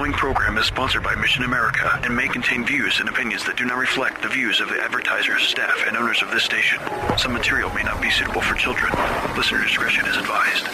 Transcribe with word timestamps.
The 0.00 0.04
following 0.06 0.18
program 0.18 0.56
is 0.56 0.64
sponsored 0.64 1.02
by 1.02 1.14
Mission 1.14 1.44
America 1.44 2.00
and 2.02 2.16
may 2.16 2.26
contain 2.26 2.64
views 2.64 3.00
and 3.00 3.08
opinions 3.10 3.44
that 3.44 3.58
do 3.58 3.66
not 3.66 3.76
reflect 3.76 4.22
the 4.22 4.30
views 4.30 4.58
of 4.62 4.70
the 4.70 4.80
advertisers, 4.82 5.42
staff, 5.42 5.84
and 5.86 5.94
owners 5.94 6.22
of 6.22 6.30
this 6.30 6.42
station. 6.42 6.80
Some 7.18 7.34
material 7.34 7.68
may 7.74 7.82
not 7.82 8.00
be 8.00 8.10
suitable 8.10 8.40
for 8.40 8.54
children. 8.54 8.90
Listener 9.36 9.62
discretion 9.62 10.06
is 10.06 10.16
advised. 10.16 10.66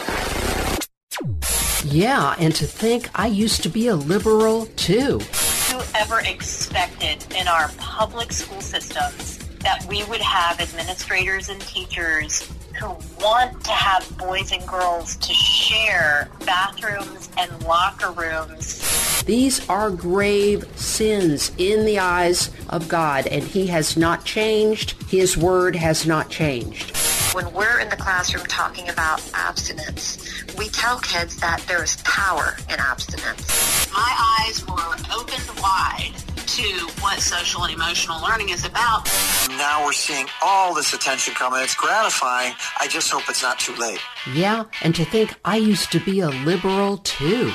Yeah, 1.85 2.37
and 2.39 2.55
to 2.55 2.67
think 2.67 3.11
I 3.17 3.27
used 3.27 3.65
to 3.65 3.69
be 3.69 3.89
a 3.89 3.97
liberal 3.97 4.67
too. 4.77 5.19
Who 5.19 5.81
ever 5.97 6.21
expected 6.21 7.27
in 7.35 7.49
our 7.49 7.73
public 7.79 8.31
school 8.31 8.61
systems 8.61 9.39
that 9.59 9.85
we 9.89 10.05
would 10.05 10.21
have 10.21 10.61
administrators 10.61 11.49
and 11.49 11.61
teachers 11.63 12.49
who 12.79 12.97
want 13.21 13.65
to 13.65 13.73
have 13.73 14.09
boys 14.19 14.53
and 14.53 14.65
girls 14.69 15.17
to 15.17 15.35
share 15.35 16.29
bathrooms 16.45 17.29
and 17.37 17.65
locker 17.65 18.13
rooms. 18.13 19.06
These 19.25 19.69
are 19.69 19.91
grave 19.91 20.65
sins 20.79 21.51
in 21.59 21.85
the 21.85 21.99
eyes 21.99 22.51
of 22.69 22.89
God, 22.89 23.27
and 23.27 23.43
He 23.43 23.67
has 23.69 23.97
not 23.97 24.25
changed. 24.25 24.95
His 25.11 25.37
word 25.37 25.75
has 25.77 26.07
not 26.07 26.31
changed. 26.31 26.97
When 27.35 27.53
we're 27.53 27.81
in 27.81 27.89
the 27.89 27.97
classroom 27.97 28.47
talking 28.47 28.89
about 28.89 29.21
abstinence, 29.35 30.45
we 30.57 30.69
tell 30.69 30.99
kids 31.01 31.37
that 31.37 31.61
there 31.67 31.83
is 31.83 31.97
power 32.05 32.57
in 32.71 32.79
abstinence. 32.79 33.93
My 33.93 34.39
eyes 34.41 34.67
were 34.67 34.97
opened 35.15 35.61
wide 35.61 36.13
to 36.47 36.63
what 37.01 37.21
social 37.21 37.65
and 37.65 37.75
emotional 37.75 38.23
learning 38.23 38.51
is 38.51 38.65
about. 38.65 39.05
Now 39.51 39.85
we're 39.85 39.93
seeing 39.93 40.27
all 40.43 40.73
this 40.73 40.95
attention 40.95 41.35
coming. 41.35 41.61
It's 41.63 41.75
gratifying. 41.75 42.55
I 42.81 42.87
just 42.89 43.11
hope 43.11 43.29
it's 43.29 43.43
not 43.43 43.59
too 43.59 43.75
late. 43.75 44.01
Yeah, 44.33 44.65
and 44.83 44.95
to 44.95 45.05
think 45.05 45.35
I 45.45 45.57
used 45.57 45.93
to 45.93 46.01
be 46.01 46.21
a 46.21 46.29
liberal 46.29 46.99
too. 46.99 47.53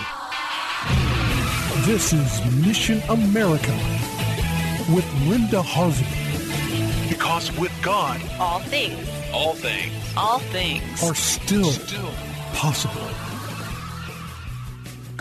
This 1.85 2.13
is 2.13 2.63
Mission 2.63 3.01
America 3.09 3.73
with 4.93 5.03
Linda 5.25 5.63
Harvey. 5.63 6.05
Because 7.09 7.51
with 7.57 7.71
God, 7.81 8.21
all 8.39 8.59
things, 8.59 9.09
all 9.33 9.55
things, 9.55 9.91
all 10.15 10.37
things 10.37 11.03
are 11.03 11.15
still, 11.15 11.71
still 11.71 12.11
possible. 12.53 13.30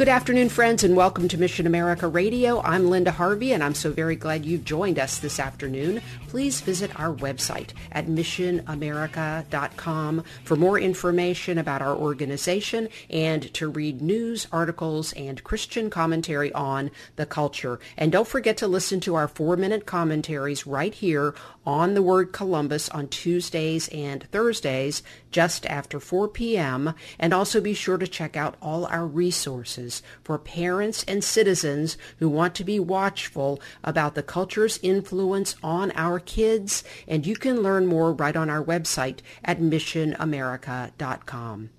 Good 0.01 0.09
afternoon, 0.09 0.49
friends, 0.49 0.83
and 0.83 0.97
welcome 0.97 1.29
to 1.29 1.37
Mission 1.37 1.67
America 1.67 2.09
Radio. 2.09 2.63
I'm 2.63 2.89
Linda 2.89 3.11
Harvey, 3.11 3.53
and 3.53 3.63
I'm 3.63 3.75
so 3.75 3.93
very 3.93 4.17
glad 4.17 4.47
you've 4.47 4.65
joined 4.65 4.99
us 4.99 5.19
this 5.19 5.39
afternoon. 5.39 6.01
Please 6.27 6.63
visit 6.63 6.99
our 6.99 7.13
website 7.13 7.73
at 7.93 8.07
missionamerica.com 8.07 10.25
for 10.43 10.57
more 10.57 10.79
information 10.79 11.59
about 11.59 11.83
our 11.83 11.95
organization 11.95 12.89
and 13.11 13.53
to 13.53 13.69
read 13.69 14.01
news, 14.01 14.47
articles, 14.51 15.13
and 15.13 15.45
Christian 15.45 15.91
commentary 15.91 16.51
on 16.55 16.91
the 17.17 17.27
culture. 17.27 17.79
And 17.99 18.11
don't 18.11 18.27
forget 18.27 18.57
to 18.57 18.67
listen 18.67 19.01
to 19.01 19.17
our 19.17 19.29
four-minute 19.29 19.85
commentaries 19.85 20.67
right 20.67 20.95
here 20.95 21.35
on 21.67 21.95
the 21.95 22.03
word 22.03 22.33
Columbus 22.33 22.89
on 22.89 23.09
Tuesdays 23.09 23.89
and 23.89 24.25
Thursdays 24.31 25.03
just 25.31 25.67
after 25.67 26.01
4 26.01 26.29
p.m. 26.29 26.95
And 27.19 27.33
also 27.33 27.61
be 27.61 27.75
sure 27.75 27.99
to 27.99 28.09
check 28.09 28.37
out 28.37 28.57
all 28.63 28.87
our 28.87 29.07
resources 29.07 30.03
for 30.23 30.39
parents 30.39 31.05
and 31.07 31.23
citizens 31.23 31.99
who 32.19 32.29
want 32.29 32.55
to 32.57 32.65
be 32.65 32.81
watchful 32.81 33.61
about 33.85 34.15
the 34.15 34.23
culture's 34.23 34.81
influence 34.83 35.55
on 35.63 35.93
our 35.93 36.19
kids. 36.19 36.83
And 37.07 37.27
you 37.27 37.37
can 37.37 37.63
learn 37.63 37.87
more 37.87 38.13
right 38.13 38.37
on 38.37 38.51
our 38.51 38.65
website 38.65 39.19
at 39.45 39.61
missionamerica.com. 39.61 41.71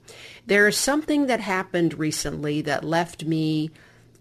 There 0.45 0.67
is 0.67 0.77
something 0.77 1.27
that 1.27 1.39
happened 1.39 1.97
recently 1.97 2.61
that 2.61 2.83
left 2.83 3.25
me 3.25 3.71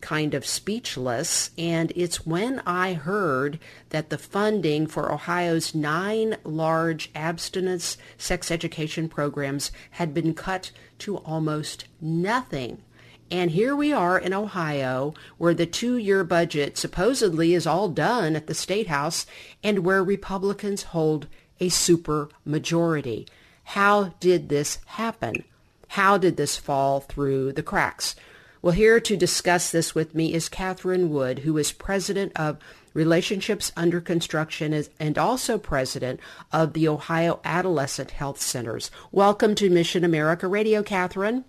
kind 0.01 0.35
of 0.35 0.47
speechless, 0.47 1.51
and 1.59 1.93
it's 1.95 2.27
when 2.27 2.61
I 2.67 2.95
heard 2.95 3.59
that 3.91 4.11
the 4.11 4.19
funding 4.19 4.87
for 4.87 5.13
Ohio's 5.13 5.75
nine 5.75 6.37
large 6.45 7.11
abstinence 7.15 7.99
sex 8.17 8.51
education 8.51 9.09
programs 9.09 9.71
had 9.93 10.15
been 10.15 10.35
cut 10.35 10.71
to 11.01 11.19
almost 11.19 11.87
nothing. 12.01 12.83
And 13.31 13.53
here 13.53 13.77
we 13.77 13.93
are 13.93 14.19
in 14.19 14.35
Ohio 14.35 15.15
where 15.39 15.55
the 15.55 15.67
two-year 15.67 16.25
budget 16.25 16.77
supposedly 16.77 17.55
is 17.55 17.67
all 17.67 17.89
done 17.89 18.35
at 18.35 18.49
the 18.49 18.55
State 18.55 18.89
House 18.89 19.25
and 19.63 19.81
where 19.81 20.03
Republicans 20.03 20.83
hold 20.85 21.29
a 21.61 21.69
super 21.69 22.29
majority. 22.45 23.29
How 23.63 24.15
did 24.19 24.49
this 24.49 24.79
happen? 24.87 25.45
How 25.89 26.19
did 26.19 26.37
this 26.37 26.57
fall 26.57 27.01
through 27.01 27.53
the 27.53 27.63
cracks? 27.63 28.17
Well, 28.63 28.73
here 28.73 29.01
to 29.01 29.17
discuss 29.17 29.71
this 29.71 29.95
with 29.95 30.15
me 30.15 30.35
is 30.35 30.51
Catherine 30.51 31.09
Wood, 31.09 31.39
who 31.41 31.57
is 31.57 31.73
president 31.73 32.33
of 32.37 32.59
Relationships 32.93 33.73
Under 33.75 34.03
Construction 34.03 34.85
and 34.99 35.17
also 35.17 35.57
president 35.57 36.21
of 36.53 36.75
the 36.75 36.87
Ohio 36.87 37.41
Adolescent 37.43 38.11
Health 38.11 38.39
Centers. 38.39 38.91
Welcome 39.13 39.55
to 39.55 39.71
Mission 39.71 40.05
America 40.05 40.47
Radio, 40.47 40.83
Catherine. 40.83 41.47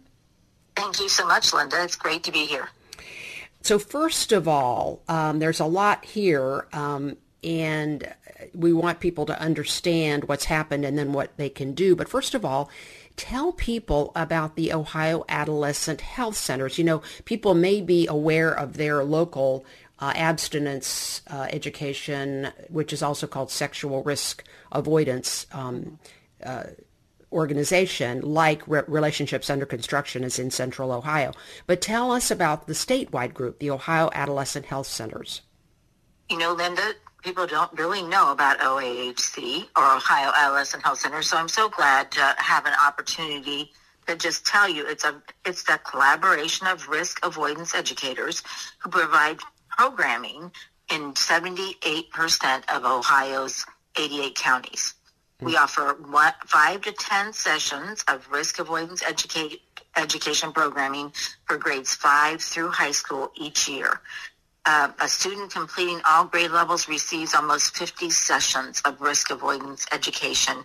Thank 0.78 1.02
you 1.02 1.10
so 1.10 1.28
much, 1.28 1.54
Linda. 1.54 1.84
It's 1.84 1.98
great 1.98 2.24
to 2.24 2.32
be 2.32 2.46
here. 2.46 2.70
So 3.62 3.78
first 3.78 4.32
of 4.32 4.48
all, 4.48 5.02
um, 5.10 5.40
there's 5.40 5.60
a 5.60 5.66
lot 5.66 6.06
here, 6.06 6.66
um, 6.72 7.18
and 7.44 8.10
we 8.54 8.72
want 8.72 9.02
people 9.02 9.26
to 9.26 9.38
understand 9.38 10.30
what's 10.30 10.46
happened 10.46 10.86
and 10.86 10.98
then 10.98 11.12
what 11.12 11.36
they 11.36 11.50
can 11.50 11.74
do. 11.74 11.94
But 11.94 12.08
first 12.08 12.34
of 12.36 12.46
all, 12.46 12.70
tell 13.16 13.52
people 13.52 14.12
about 14.16 14.56
the 14.56 14.74
Ohio 14.74 15.24
Adolescent 15.30 16.02
Health 16.02 16.36
Centers. 16.38 16.78
You 16.78 16.84
know, 16.84 17.02
people 17.26 17.54
may 17.54 17.82
be 17.82 18.08
aware 18.08 18.52
of 18.52 18.78
their 18.78 19.04
local 19.04 19.66
uh, 20.00 20.14
abstinence 20.16 21.22
uh, 21.30 21.48
education, 21.52 22.50
which 22.70 22.92
is 22.92 23.04
also 23.04 23.28
called 23.28 23.52
sexual 23.52 24.04
risk 24.04 24.44
avoidance 24.72 25.46
um, 25.52 26.00
uh, 26.44 26.64
organization, 27.32 28.22
like 28.22 28.68
Re- 28.68 28.82
Relationships 28.88 29.50
Under 29.50 29.66
Construction 29.66 30.24
is 30.24 30.40
in 30.40 30.52
Central 30.52 30.92
Ohio. 30.92 31.32
But 31.68 31.82
tell 31.82 32.12
us 32.12 32.32
about 32.32 32.68
the 32.68 32.74
statewide 32.74 33.34
group, 33.34 33.60
the 33.60 33.72
Ohio 33.72 34.10
Adolescent 34.14 34.66
Health 34.66 34.88
Centers. 34.88 35.42
You 36.30 36.38
know, 36.38 36.54
Linda, 36.54 36.94
people 37.22 37.46
don't 37.46 37.72
really 37.78 38.02
know 38.02 38.32
about 38.32 38.60
OAHC 38.60 39.68
or 39.78 39.96
Ohio 39.96 40.32
Adolescent 40.36 40.84
Health 40.84 41.00
Center. 41.00 41.22
So 41.22 41.38
I'm 41.38 41.48
so 41.48 41.70
glad 41.70 42.12
to 42.12 42.36
have 42.38 42.66
an 42.66 42.74
opportunity 42.86 43.72
to 44.08 44.16
just 44.16 44.46
tell 44.46 44.68
you 44.68 44.86
it's 44.88 45.04
a 45.04 45.22
it's 45.46 45.64
the 45.64 45.80
collaboration 45.90 46.68
of 46.68 46.88
risk 46.88 47.24
avoidance 47.24 47.76
educators 47.76 48.44
who 48.80 48.90
provide 48.90 49.38
programming 49.70 50.52
in 50.92 51.14
78% 51.14 52.76
of 52.76 52.84
Ohio's 52.84 53.66
88 53.98 54.36
counties. 54.36 54.96
Hmm. 55.40 55.46
We 55.46 55.58
offer 55.58 55.96
one, 56.10 56.34
five 56.46 56.82
to 56.82 56.92
10 56.92 57.34
sessions 57.34 58.04
of 58.08 58.28
risk 58.32 58.60
avoidance 58.60 59.04
educate, 59.04 59.62
education 59.96 60.52
programming 60.52 61.14
for 61.46 61.58
grades 61.58 61.94
five 61.96 62.42
through 62.42 62.70
high 62.70 62.92
school 62.92 63.32
each 63.36 63.70
year 63.70 64.02
uh, 64.66 64.92
a 65.00 65.08
student 65.08 65.52
completing 65.52 66.02
all 66.08 66.26
grade 66.26 66.52
levels 66.52 66.88
receives 66.88 67.34
almost 67.34 67.76
50 67.76 68.10
sessions 68.10 68.82
of 68.86 69.02
risk 69.02 69.32
avoidance 69.32 69.86
education, 69.92 70.58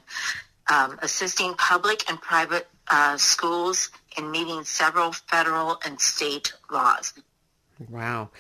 um, 0.73 0.99
assisting 1.03 1.55
public 1.55 2.09
and 2.09 2.21
private 2.21 2.69
uh, 2.89 3.17
schools 3.17 3.91
in 4.19 4.31
meeting 4.31 4.65
several 4.65 5.13
federal 5.13 5.79
and 5.85 6.01
state 6.01 6.53
laws. 6.71 7.15
Wow. 7.89 8.31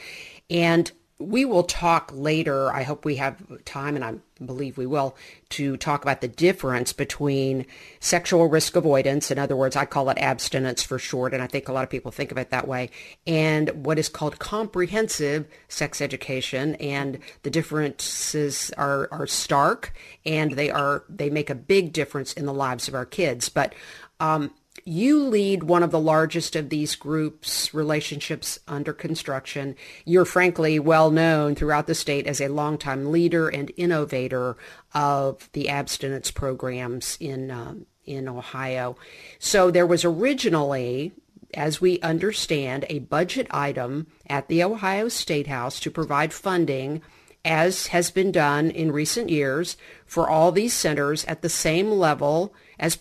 And 0.50 0.90
we 1.18 1.46
will 1.46 1.62
talk 1.62 2.10
later. 2.14 2.70
I 2.72 2.82
hope 2.82 3.04
we 3.04 3.16
have 3.16 3.64
time, 3.64 3.96
and 3.96 4.04
I 4.04 4.14
believe 4.44 4.76
we 4.76 4.84
will, 4.84 5.16
to 5.50 5.78
talk 5.78 6.02
about 6.02 6.20
the 6.20 6.28
difference 6.28 6.92
between 6.92 7.64
sexual 8.00 8.48
risk 8.48 8.76
avoidance, 8.76 9.30
in 9.30 9.38
other 9.38 9.56
words, 9.56 9.76
I 9.76 9.86
call 9.86 10.10
it 10.10 10.18
abstinence 10.18 10.82
for 10.82 10.98
short, 10.98 11.32
and 11.32 11.42
I 11.42 11.46
think 11.46 11.68
a 11.68 11.72
lot 11.72 11.84
of 11.84 11.90
people 11.90 12.10
think 12.10 12.32
of 12.32 12.38
it 12.38 12.50
that 12.50 12.68
way, 12.68 12.90
and 13.26 13.86
what 13.86 13.98
is 13.98 14.10
called 14.10 14.38
comprehensive 14.38 15.46
sex 15.68 16.02
education. 16.02 16.74
And 16.76 17.18
the 17.42 17.50
differences 17.50 18.70
are, 18.76 19.08
are 19.10 19.26
stark, 19.26 19.94
and 20.26 20.52
they 20.52 20.70
are 20.70 21.04
they 21.08 21.30
make 21.30 21.48
a 21.48 21.54
big 21.54 21.94
difference 21.94 22.34
in 22.34 22.44
the 22.44 22.52
lives 22.52 22.88
of 22.88 22.94
our 22.94 23.06
kids. 23.06 23.48
But 23.48 23.74
um, 24.20 24.52
you 24.84 25.22
lead 25.22 25.62
one 25.64 25.82
of 25.82 25.90
the 25.90 26.00
largest 26.00 26.56
of 26.56 26.68
these 26.68 26.94
groups, 26.94 27.72
relationships 27.72 28.58
under 28.68 28.92
construction. 28.92 29.76
You're 30.04 30.24
frankly 30.24 30.78
well 30.78 31.10
known 31.10 31.54
throughout 31.54 31.86
the 31.86 31.94
state 31.94 32.26
as 32.26 32.40
a 32.40 32.48
longtime 32.48 33.10
leader 33.10 33.48
and 33.48 33.72
innovator 33.76 34.56
of 34.94 35.48
the 35.52 35.68
abstinence 35.68 36.30
programs 36.30 37.16
in 37.20 37.50
um, 37.50 37.86
in 38.04 38.28
Ohio. 38.28 38.96
So 39.38 39.70
there 39.70 39.86
was 39.86 40.04
originally, 40.04 41.12
as 41.54 41.80
we 41.80 42.00
understand, 42.00 42.86
a 42.88 43.00
budget 43.00 43.48
item 43.50 44.06
at 44.28 44.48
the 44.48 44.62
Ohio 44.62 45.08
State 45.08 45.48
House 45.48 45.80
to 45.80 45.90
provide 45.90 46.32
funding 46.32 47.02
as 47.44 47.88
has 47.88 48.10
been 48.10 48.32
done 48.32 48.70
in 48.70 48.90
recent 48.90 49.30
years 49.30 49.76
for 50.04 50.28
all 50.28 50.50
these 50.50 50.74
centers 50.74 51.24
at 51.26 51.42
the 51.42 51.48
same 51.48 51.90
level 51.90 52.52
as, 52.78 52.98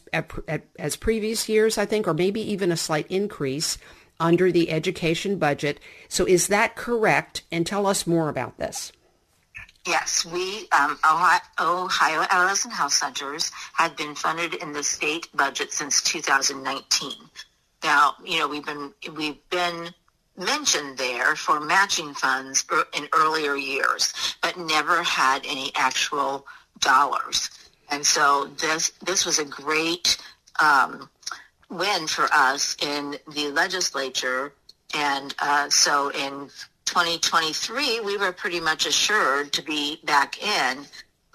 as 0.80 0.96
previous 0.96 1.50
years, 1.50 1.78
I 1.78 1.86
think, 1.86 2.08
or 2.08 2.14
maybe 2.14 2.42
even 2.42 2.72
a 2.72 2.78
slight 2.78 3.08
increase 3.10 3.78
under 4.20 4.52
the 4.52 4.72
education 4.72 5.38
budget. 5.38 5.80
So 6.08 6.26
is 6.26 6.48
that 6.48 6.76
correct? 6.76 7.44
And 7.52 7.66
tell 7.66 7.86
us 7.86 8.08
more 8.08 8.30
about 8.30 8.58
this. 8.58 8.92
Yes, 9.86 10.26
we, 10.26 10.68
um, 10.72 10.98
Ohio, 11.60 12.26
Adolescent 12.32 12.74
Health 12.74 12.94
Centers 12.94 13.52
have 13.74 13.96
been 13.96 14.16
funded 14.16 14.56
in 14.56 14.74
the 14.74 14.82
state 14.82 15.28
budget 15.36 15.72
since 15.72 16.02
2019. 16.02 17.12
Now, 17.84 18.16
you 18.24 18.40
know, 18.40 18.48
we've 18.48 18.66
been, 18.66 18.94
we've 19.16 19.50
been 19.52 19.94
mentioned 20.38 20.98
there 20.98 21.36
for 21.36 21.60
matching 21.60 22.16
funds 22.16 22.66
in 22.98 23.08
earlier 23.14 23.56
years, 23.56 24.12
but 24.42 24.58
never 24.58 25.04
had 25.04 25.46
any 25.46 25.72
actual 25.76 26.48
dollars. 26.80 27.52
And 27.90 28.06
so 28.06 28.46
this 28.60 28.92
this 29.04 29.26
was 29.26 29.40
a 29.40 29.46
great 29.46 30.18
um, 30.62 31.10
win 31.70 32.08
for 32.08 32.28
us 32.32 32.76
in 32.82 33.18
the 33.34 33.50
legislature. 33.52 34.54
And 34.94 35.34
uh, 35.40 35.70
so 35.70 36.10
in 36.10 36.50
2023, 36.86 38.00
we 38.02 38.18
were 38.18 38.32
pretty 38.32 38.60
much 38.60 38.86
assured 38.86 39.52
to 39.54 39.62
be 39.62 40.00
back 40.04 40.42
in. 40.42 40.86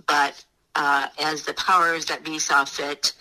But 0.07 0.43
uh, 0.75 1.09
as 1.21 1.45
the 1.45 1.55
powers 1.55 2.07
that 2.07 2.25
be 2.25 2.39
saw 2.39 2.65
fit, 2.65 3.13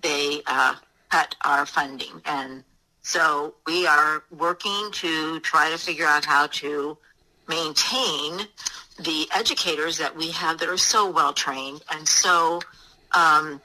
they 0.00 0.42
uh, 0.46 0.74
cut 1.10 1.34
our 1.44 1.66
funding. 1.66 2.22
And 2.24 2.62
so 3.02 3.54
we 3.66 3.86
are 3.86 4.22
working 4.30 4.90
to 4.92 5.40
try 5.40 5.70
to 5.70 5.78
figure 5.78 6.06
out 6.06 6.24
how 6.24 6.46
to 6.46 6.96
maintain 7.48 8.40
the 8.98 9.26
educators 9.34 9.98
that 9.98 10.14
we 10.16 10.30
have 10.32 10.58
that 10.58 10.68
are 10.68 10.76
so 10.76 11.10
well 11.10 11.32
trained 11.32 11.82
and 11.92 12.06
so 12.06 12.60
um, 13.12 13.60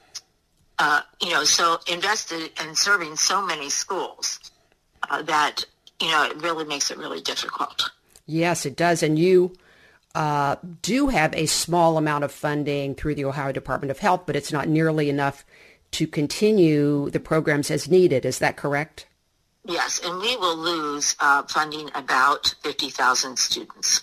uh, 0.79 1.01
you 1.21 1.31
know, 1.31 1.43
so 1.43 1.79
invested 1.91 2.51
in 2.61 2.75
serving 2.75 3.15
so 3.15 3.45
many 3.45 3.69
schools 3.69 4.39
uh, 5.09 5.21
that, 5.23 5.65
you 6.01 6.07
know, 6.07 6.25
it 6.25 6.41
really 6.41 6.65
makes 6.65 6.91
it 6.91 6.97
really 6.97 7.21
difficult. 7.21 7.91
Yes, 8.25 8.65
it 8.65 8.75
does. 8.75 9.03
And 9.03 9.19
you 9.19 9.55
uh, 10.15 10.55
do 10.81 11.07
have 11.07 11.33
a 11.35 11.45
small 11.45 11.97
amount 11.97 12.23
of 12.23 12.31
funding 12.31 12.95
through 12.95 13.15
the 13.15 13.25
Ohio 13.25 13.51
Department 13.51 13.91
of 13.91 13.99
Health, 13.99 14.23
but 14.25 14.35
it's 14.35 14.51
not 14.51 14.67
nearly 14.67 15.09
enough 15.09 15.45
to 15.91 16.07
continue 16.07 17.09
the 17.11 17.19
programs 17.19 17.69
as 17.69 17.89
needed. 17.89 18.25
Is 18.25 18.39
that 18.39 18.57
correct? 18.57 19.05
Yes, 19.65 20.01
and 20.03 20.19
we 20.19 20.35
will 20.35 20.57
lose 20.57 21.15
uh, 21.19 21.43
funding 21.43 21.89
about 21.95 22.53
50,000 22.63 23.37
students. 23.37 24.01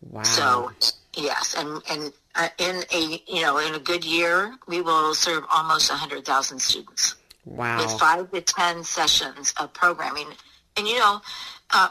Wow. 0.00 0.22
So, 0.22 0.70
yes, 1.14 1.54
and, 1.58 1.82
and 1.90 2.12
uh, 2.36 2.48
in 2.58 2.82
a 2.92 3.22
you 3.26 3.42
know 3.42 3.58
in 3.58 3.74
a 3.74 3.78
good 3.78 4.04
year, 4.04 4.54
we 4.66 4.80
will 4.80 5.14
serve 5.14 5.44
almost 5.52 5.90
hundred 5.90 6.24
thousand 6.24 6.60
students. 6.60 7.16
Wow! 7.44 7.78
With 7.78 7.98
five 7.98 8.30
to 8.32 8.40
ten 8.40 8.84
sessions 8.84 9.54
of 9.58 9.72
programming, 9.72 10.28
and 10.76 10.86
you 10.86 10.98
know. 10.98 11.20
Uh, 11.70 11.88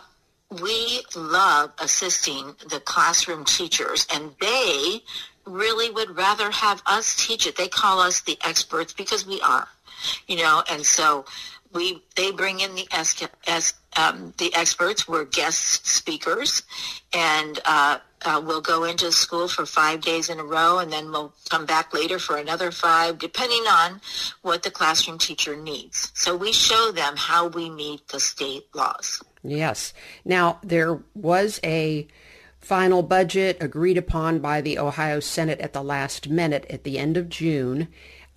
we 0.61 1.01
love 1.15 1.71
assisting 1.79 2.55
the 2.69 2.79
classroom 2.79 3.45
teachers 3.45 4.05
and 4.13 4.31
they 4.39 5.01
really 5.45 5.89
would 5.89 6.15
rather 6.15 6.51
have 6.51 6.81
us 6.85 7.15
teach 7.15 7.47
it. 7.47 7.55
They 7.55 7.67
call 7.67 7.99
us 7.99 8.21
the 8.21 8.37
experts 8.43 8.93
because 8.93 9.25
we 9.25 9.41
are, 9.41 9.67
you 10.27 10.37
know, 10.37 10.63
and 10.69 10.85
so 10.85 11.25
we, 11.73 12.01
they 12.15 12.31
bring 12.31 12.59
in 12.59 12.75
the, 12.75 12.87
as, 12.91 13.73
um, 13.95 14.33
the 14.37 14.53
experts. 14.55 15.07
We're 15.07 15.25
guest 15.25 15.85
speakers 15.85 16.63
and, 17.13 17.59
uh, 17.65 17.99
uh, 18.25 18.41
we'll 18.43 18.61
go 18.61 18.83
into 18.83 19.11
school 19.11 19.47
for 19.47 19.65
five 19.65 20.01
days 20.01 20.29
in 20.29 20.39
a 20.39 20.43
row 20.43 20.79
and 20.79 20.91
then 20.91 21.11
we'll 21.11 21.33
come 21.49 21.65
back 21.65 21.93
later 21.93 22.19
for 22.19 22.37
another 22.37 22.71
five, 22.71 23.17
depending 23.17 23.63
on 23.67 24.01
what 24.41 24.63
the 24.63 24.71
classroom 24.71 25.17
teacher 25.17 25.55
needs. 25.55 26.11
So 26.15 26.35
we 26.35 26.51
show 26.51 26.91
them 26.91 27.15
how 27.15 27.47
we 27.47 27.69
meet 27.69 28.07
the 28.07 28.19
state 28.19 28.67
laws. 28.73 29.21
Yes. 29.43 29.93
Now, 30.23 30.59
there 30.63 30.99
was 31.13 31.59
a 31.63 32.07
final 32.59 33.03
budget 33.03 33.57
agreed 33.61 33.97
upon 33.97 34.39
by 34.39 34.59
the 34.59 34.79
Ohio 34.79 35.19
Senate 35.19 35.59
at 35.59 35.73
the 35.73 35.83
last 35.83 36.29
minute 36.29 36.65
at 36.69 36.83
the 36.83 36.97
end 36.97 37.15
of 37.15 37.29
June. 37.29 37.87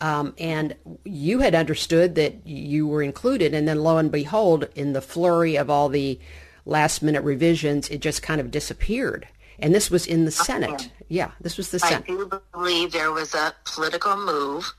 Um, 0.00 0.34
and 0.38 0.76
you 1.04 1.40
had 1.40 1.54
understood 1.54 2.14
that 2.16 2.46
you 2.46 2.86
were 2.86 3.02
included, 3.02 3.52
and 3.52 3.66
then 3.66 3.82
lo 3.82 3.98
and 3.98 4.12
behold, 4.12 4.68
in 4.74 4.92
the 4.92 5.00
flurry 5.00 5.56
of 5.56 5.70
all 5.70 5.88
the 5.88 6.20
last 6.64 7.02
minute 7.02 7.22
revisions, 7.22 7.88
it 7.88 8.00
just 8.00 8.22
kind 8.22 8.40
of 8.40 8.50
disappeared. 8.50 9.26
And 9.60 9.74
this 9.74 9.90
was 9.90 10.06
in 10.06 10.24
the 10.24 10.30
Senate. 10.30 10.90
Yeah, 11.08 11.32
this 11.40 11.56
was 11.56 11.70
the 11.70 11.78
Senate. 11.78 12.04
I 12.04 12.12
do 12.12 12.40
believe 12.52 12.92
there 12.92 13.10
was 13.10 13.34
a 13.34 13.54
political 13.64 14.16
move, 14.16 14.72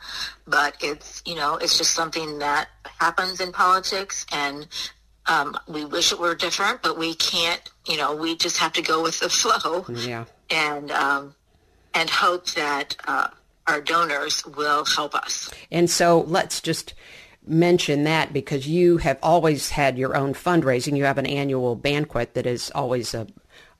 but 0.48 0.76
it's, 0.82 1.22
you 1.26 1.36
know, 1.36 1.58
it's 1.58 1.78
just 1.78 1.94
something 1.94 2.40
that 2.40 2.70
happens 2.86 3.42
in 3.42 3.52
politics 3.52 4.26
and 4.32 4.68
um, 5.26 5.58
we 5.68 5.86
wish 5.86 6.12
it 6.12 6.20
were 6.20 6.34
different, 6.34 6.82
but 6.82 6.98
we 6.98 7.14
can't, 7.16 7.62
you 7.88 7.98
know, 7.98 8.16
we 8.16 8.36
just 8.36 8.58
have 8.58 8.74
to 8.74 8.82
go 8.82 9.04
with 9.04 9.20
the 9.20 9.30
flow. 9.30 9.86
Yeah. 9.90 10.26
And, 10.50 10.92
um, 10.92 11.36
and 11.94 12.10
hope 12.10 12.48
that 12.52 12.96
uh, 13.08 13.28
our 13.68 13.82
donors 13.82 14.46
will 14.46 14.86
help 14.86 15.14
us. 15.14 15.52
And 15.72 15.90
so 15.90 16.22
let's 16.22 16.62
just 16.62 16.94
mention 17.46 18.04
that 18.04 18.32
because 18.32 18.68
you 18.68 18.98
have 18.98 19.18
always 19.22 19.70
had 19.70 19.98
your 19.98 20.16
own 20.16 20.34
fundraising. 20.34 20.98
You 20.98 21.06
have 21.06 21.18
an 21.18 21.26
annual 21.26 21.76
banquet 21.76 22.34
that 22.34 22.46
is 22.46 22.72
always 22.76 23.14
a 23.14 23.28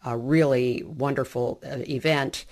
a 0.06 0.18
really 0.18 0.84
wonderful 0.84 1.62
uh, 1.66 1.80
event. 1.90 2.46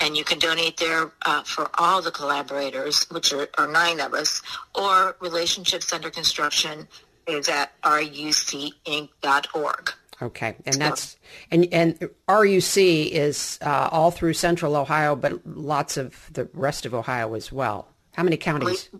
and 0.00 0.16
you 0.16 0.24
can 0.24 0.38
donate 0.38 0.76
there 0.76 1.10
uh, 1.26 1.42
for 1.42 1.70
all 1.74 2.00
the 2.02 2.10
collaborators, 2.10 3.04
which 3.10 3.32
are, 3.32 3.48
are 3.58 3.68
nine 3.68 4.00
of 4.00 4.14
us, 4.14 4.42
or 4.74 5.16
Relationships 5.20 5.92
Under 5.92 6.10
Construction 6.10 6.88
is 7.26 7.48
at 7.48 7.78
rucinc.org. 7.82 9.92
Okay, 10.22 10.54
and 10.66 10.76
that's 10.76 11.16
and 11.50 11.66
and 11.72 11.98
RUC 12.28 13.10
is 13.10 13.58
uh, 13.62 13.88
all 13.90 14.10
through 14.10 14.34
Central 14.34 14.76
Ohio, 14.76 15.16
but 15.16 15.46
lots 15.46 15.96
of 15.96 16.30
the 16.32 16.48
rest 16.52 16.84
of 16.84 16.92
Ohio 16.92 17.34
as 17.34 17.50
well. 17.50 17.88
How 18.14 18.22
many 18.22 18.36
counties? 18.36 18.90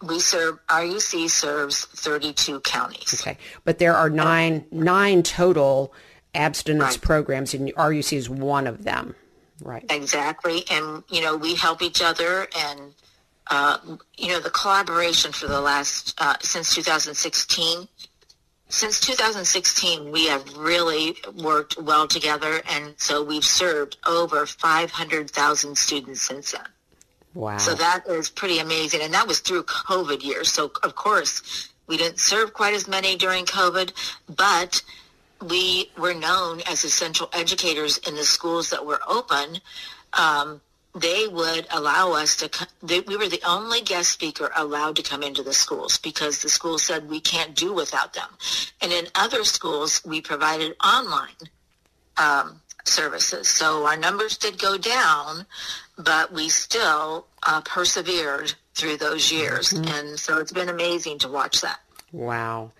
We, 0.00 0.06
we 0.06 0.20
serve 0.20 0.58
RUC 0.68 1.28
serves 1.28 1.84
thirty-two 1.84 2.60
counties. 2.60 3.20
Okay, 3.20 3.38
but 3.64 3.78
there 3.78 3.96
are 3.96 4.08
nine 4.08 4.66
nine 4.70 5.24
total 5.24 5.92
abstinence 6.34 6.94
right. 6.94 7.00
programs, 7.00 7.54
and 7.54 7.74
RUC 7.74 8.16
is 8.16 8.30
one 8.30 8.68
of 8.68 8.84
them. 8.84 9.16
Right. 9.60 9.84
Exactly, 9.90 10.62
and 10.70 11.02
you 11.08 11.20
know 11.20 11.36
we 11.36 11.56
help 11.56 11.82
each 11.82 12.00
other, 12.00 12.46
and 12.56 12.94
uh, 13.48 13.78
you 14.16 14.28
know 14.28 14.38
the 14.38 14.50
collaboration 14.50 15.32
for 15.32 15.48
the 15.48 15.60
last 15.60 16.14
uh, 16.18 16.36
since 16.40 16.72
2016 16.72 17.88
since 18.68 19.00
2016, 19.00 20.10
we 20.10 20.26
have 20.26 20.56
really 20.56 21.16
worked 21.34 21.78
well 21.78 22.06
together, 22.06 22.60
and 22.68 22.94
so 22.98 23.22
we've 23.22 23.44
served 23.44 23.96
over 24.06 24.44
500,000 24.44 25.78
students 25.78 26.22
since 26.22 26.52
then. 26.52 26.66
Wow. 27.34 27.56
So 27.58 27.74
that 27.74 28.06
is 28.06 28.28
pretty 28.28 28.58
amazing, 28.58 29.00
and 29.00 29.14
that 29.14 29.26
was 29.26 29.40
through 29.40 29.64
COVID 29.64 30.22
years. 30.22 30.52
So, 30.52 30.70
of 30.82 30.94
course, 30.94 31.70
we 31.86 31.96
didn't 31.96 32.20
serve 32.20 32.52
quite 32.52 32.74
as 32.74 32.86
many 32.86 33.16
during 33.16 33.46
COVID, 33.46 33.92
but 34.28 34.82
we 35.46 35.90
were 35.96 36.14
known 36.14 36.60
as 36.66 36.84
essential 36.84 37.30
educators 37.32 37.98
in 37.98 38.16
the 38.16 38.24
schools 38.24 38.70
that 38.70 38.84
were 38.84 39.00
open. 39.06 39.60
Um, 40.12 40.60
they 40.94 41.26
would 41.28 41.66
allow 41.70 42.12
us 42.12 42.36
to 42.36 42.66
they, 42.82 43.00
we 43.00 43.16
were 43.16 43.28
the 43.28 43.42
only 43.46 43.80
guest 43.80 44.10
speaker 44.10 44.50
allowed 44.56 44.96
to 44.96 45.02
come 45.02 45.22
into 45.22 45.42
the 45.42 45.52
schools 45.52 45.98
because 45.98 46.42
the 46.42 46.48
school 46.48 46.78
said 46.78 47.08
we 47.08 47.20
can't 47.20 47.54
do 47.54 47.72
without 47.72 48.14
them 48.14 48.30
and 48.80 48.92
in 48.92 49.06
other 49.14 49.44
schools 49.44 50.02
we 50.04 50.20
provided 50.20 50.74
online 50.84 51.36
um, 52.16 52.60
services 52.84 53.48
so 53.48 53.86
our 53.86 53.96
numbers 53.96 54.38
did 54.38 54.58
go 54.58 54.78
down 54.78 55.44
but 55.98 56.32
we 56.32 56.48
still 56.48 57.26
uh, 57.46 57.60
persevered 57.62 58.54
through 58.78 58.96
those 58.96 59.30
years. 59.30 59.70
Mm-hmm. 59.70 59.94
And 59.94 60.18
so 60.18 60.38
it's 60.38 60.52
been 60.52 60.68
amazing 60.68 61.18
to 61.18 61.28
watch 61.28 61.60
that. 61.60 61.80
Wow. 62.12 62.72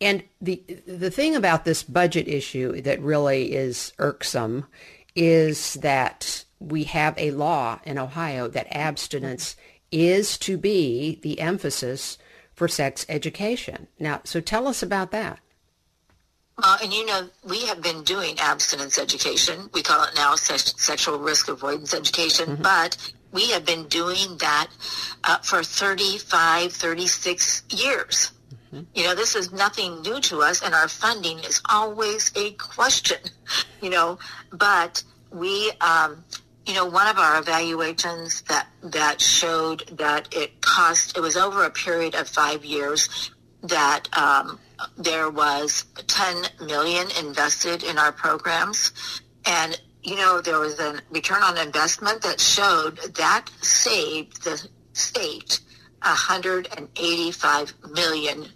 And 0.00 0.22
the 0.40 0.62
the 0.86 1.10
thing 1.10 1.36
about 1.36 1.66
this 1.66 1.82
budget 1.82 2.26
issue 2.26 2.80
that 2.80 3.02
really 3.02 3.52
is 3.52 3.92
irksome 3.98 4.66
is 5.14 5.74
that 5.74 6.44
we 6.60 6.84
have 6.84 7.14
a 7.18 7.30
law 7.32 7.80
in 7.84 7.98
Ohio 7.98 8.46
that 8.48 8.68
abstinence 8.70 9.56
is 9.90 10.38
to 10.38 10.56
be 10.56 11.18
the 11.22 11.40
emphasis 11.40 12.18
for 12.54 12.68
sex 12.68 13.06
education. 13.08 13.88
Now, 13.98 14.20
so 14.24 14.40
tell 14.40 14.68
us 14.68 14.82
about 14.82 15.10
that. 15.10 15.40
Uh, 16.62 16.76
and 16.82 16.92
you 16.92 17.06
know, 17.06 17.28
we 17.48 17.66
have 17.66 17.80
been 17.82 18.02
doing 18.02 18.38
abstinence 18.38 18.98
education. 18.98 19.70
We 19.72 19.82
call 19.82 20.04
it 20.04 20.10
now 20.14 20.34
se- 20.34 20.74
sexual 20.76 21.18
risk 21.18 21.48
avoidance 21.48 21.94
education, 21.94 22.58
but 22.60 22.98
we 23.32 23.50
have 23.50 23.64
been 23.64 23.88
doing 23.88 24.36
that 24.38 24.68
uh, 25.24 25.38
for 25.38 25.62
35, 25.62 26.72
36 26.72 27.62
years. 27.70 28.32
You 28.94 29.02
know, 29.02 29.16
this 29.16 29.34
is 29.34 29.52
nothing 29.52 30.00
new 30.02 30.20
to 30.20 30.42
us, 30.42 30.62
and 30.62 30.74
our 30.74 30.86
funding 30.86 31.38
is 31.40 31.60
always 31.68 32.30
a 32.36 32.52
question, 32.52 33.18
you 33.82 33.90
know, 33.90 34.18
but 34.52 35.02
we, 35.32 35.72
um, 35.80 36.22
you 36.66 36.74
know, 36.74 36.86
one 36.86 37.06
of 37.06 37.18
our 37.18 37.40
evaluations 37.40 38.42
that, 38.42 38.66
that 38.82 39.20
showed 39.20 39.86
that 39.98 40.34
it 40.34 40.60
cost, 40.60 41.16
it 41.16 41.20
was 41.20 41.36
over 41.36 41.64
a 41.64 41.70
period 41.70 42.14
of 42.14 42.28
five 42.28 42.64
years 42.64 43.30
that 43.62 44.08
um, 44.16 44.58
there 44.96 45.30
was 45.30 45.84
10 46.06 46.44
million 46.66 47.08
invested 47.18 47.82
in 47.82 47.98
our 47.98 48.12
programs. 48.12 48.92
And 49.46 49.80
you 50.02 50.16
know 50.16 50.40
there 50.40 50.58
was 50.58 50.78
a 50.78 51.00
return 51.10 51.42
on 51.42 51.58
investment 51.58 52.22
that 52.22 52.40
showed 52.40 52.96
that 53.14 53.46
saved 53.60 54.42
the 54.44 54.66
state 54.92 55.60
185 56.02 57.74
million 57.90 58.46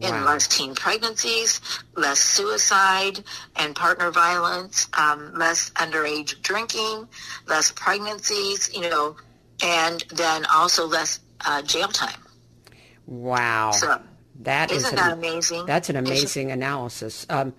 dollars 0.00 0.14
in 0.18 0.24
less 0.24 0.48
teen 0.48 0.74
pregnancies, 0.74 1.60
less 1.96 2.18
suicide 2.20 3.22
and 3.56 3.74
partner 3.74 4.10
violence, 4.10 4.88
um, 4.98 5.34
less 5.34 5.70
underage 5.70 6.40
drinking, 6.42 7.08
less 7.46 7.70
pregnancies, 7.72 8.70
you 8.74 8.82
know, 8.82 9.16
and 9.62 10.04
then 10.14 10.44
also 10.46 10.86
less 10.86 11.20
uh, 11.46 11.62
jail 11.62 11.88
time. 11.88 12.20
Wow. 13.06 13.70
So, 13.72 14.00
that 14.42 14.70
is 14.70 14.84
isn't 14.84 14.90
an- 14.90 14.96
that 14.96 15.12
amazing? 15.14 15.66
That's 15.66 15.88
an 15.88 15.96
amazing 15.96 16.52
analysis. 16.52 17.26
Um, 17.28 17.54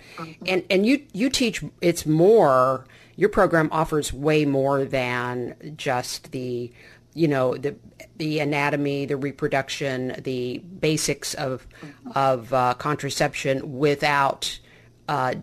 And 0.47 0.63
and 0.69 0.85
you 0.85 1.05
you 1.13 1.29
teach 1.29 1.63
it's 1.81 2.05
more. 2.05 2.85
Your 3.15 3.29
program 3.29 3.67
offers 3.73 4.13
way 4.13 4.45
more 4.45 4.85
than 4.85 5.73
just 5.75 6.31
the 6.31 6.71
you 7.13 7.27
know 7.27 7.57
the 7.57 7.75
the 8.19 8.39
anatomy, 8.39 9.07
the 9.07 9.17
reproduction, 9.17 10.15
the 10.23 10.59
basics 10.59 11.33
of 11.33 11.65
of 12.13 12.53
uh, 12.53 12.75
contraception 12.75 13.79
without. 13.79 14.59
Uh, 15.07 15.33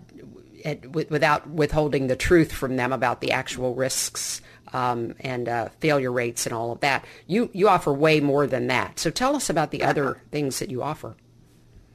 without 0.90 1.48
withholding 1.48 2.08
the 2.08 2.16
truth 2.16 2.50
from 2.50 2.74
them 2.74 2.92
about 2.92 3.20
the 3.20 3.30
actual 3.30 3.72
risks 3.76 4.40
um, 4.72 5.14
and 5.20 5.48
uh, 5.48 5.68
failure 5.78 6.10
rates 6.10 6.44
and 6.44 6.52
all 6.52 6.72
of 6.72 6.80
that. 6.80 7.04
You 7.28 7.50
you 7.52 7.68
offer 7.68 7.92
way 7.92 8.20
more 8.20 8.48
than 8.48 8.66
that. 8.66 8.98
So 8.98 9.10
tell 9.10 9.36
us 9.36 9.48
about 9.48 9.70
the 9.70 9.84
other 9.84 10.20
things 10.32 10.58
that 10.58 10.70
you 10.70 10.82
offer. 10.82 11.14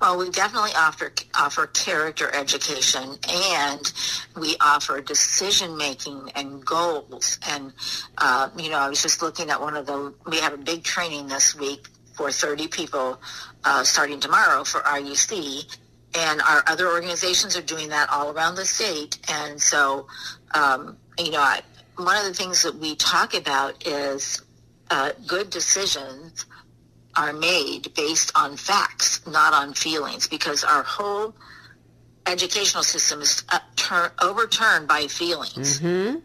Well, 0.02 0.18
we 0.18 0.32
definitely 0.32 0.72
offer 0.76 1.14
offer 1.36 1.68
character 1.68 2.34
education, 2.34 3.18
and 3.30 3.94
we 4.36 4.56
offer 4.60 5.00
decision 5.00 5.78
making 5.78 6.32
and 6.34 6.66
goals. 6.66 7.38
And 7.48 7.72
uh, 8.18 8.50
you 8.58 8.72
know, 8.72 8.80
I 8.80 8.90
was 8.90 9.04
just 9.04 9.22
looking 9.22 9.52
at 9.52 9.62
one 9.62 9.76
of 9.76 9.86
the. 9.86 10.12
We 10.26 10.38
have 10.38 10.54
a 10.54 10.58
big 10.58 10.84
training 10.84 11.28
this 11.28 11.56
week 11.56 11.88
for 12.16 12.32
30 12.32 12.68
people, 12.70 13.22
uh, 13.64 13.84
starting 13.84 14.20
tomorrow 14.20 14.64
for 14.64 14.80
RUC, 14.80 15.78
and 16.18 16.42
our 16.42 16.64
other 16.66 16.88
organizations 16.88 17.56
are 17.56 17.62
doing 17.62 17.90
that 17.90 18.10
all 18.10 18.32
around 18.32 18.56
the 18.56 18.66
state. 18.66 19.20
And 19.30 19.62
so, 19.62 20.08
um, 20.56 20.98
you 21.20 21.30
know, 21.30 21.42
I, 21.42 21.62
one 21.98 22.18
of 22.18 22.24
the 22.24 22.34
things 22.34 22.64
that 22.64 22.76
we 22.76 22.96
talk 22.96 23.36
about 23.36 23.86
is 23.86 24.42
uh, 24.90 25.12
good 25.28 25.52
decisions 25.52 26.48
are 27.16 27.34
made 27.34 27.94
based 27.96 28.32
on 28.36 28.58
facts, 28.58 29.26
not 29.28 29.54
on 29.54 29.74
feelings, 29.74 30.28
because 30.28 30.64
our 30.64 30.84
whole 30.84 31.36
educational 32.26 32.84
system 32.84 33.22
is 33.22 33.44
uh, 33.50 33.60
turn, 33.76 34.12
overturned 34.22 34.88
by 34.88 35.08
feelings, 35.08 35.82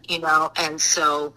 you 0.07 0.19
know, 0.19 0.51
and 0.55 0.79
so 0.79 1.33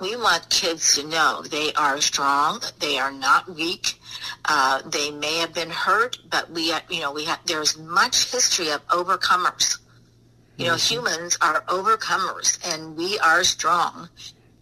we 0.00 0.14
want 0.16 0.48
kids 0.50 0.96
to 0.96 1.06
know 1.06 1.42
they 1.42 1.72
are 1.74 2.00
strong, 2.00 2.60
they 2.80 2.98
are 2.98 3.12
not 3.12 3.48
weak, 3.48 3.98
uh, 4.44 4.82
they 4.86 5.10
may 5.10 5.38
have 5.38 5.54
been 5.54 5.70
hurt, 5.70 6.18
but 6.30 6.50
we, 6.50 6.72
uh, 6.72 6.80
you 6.90 7.00
know, 7.00 7.12
we 7.12 7.24
have, 7.24 7.40
there's 7.46 7.78
much 7.78 8.30
history 8.30 8.70
of 8.70 8.86
overcomers. 8.88 9.78
You 10.58 10.68
know, 10.68 10.76
humans 10.76 11.36
are 11.42 11.62
overcomers 11.62 12.58
and 12.72 12.96
we 12.96 13.18
are 13.18 13.44
strong. 13.44 14.08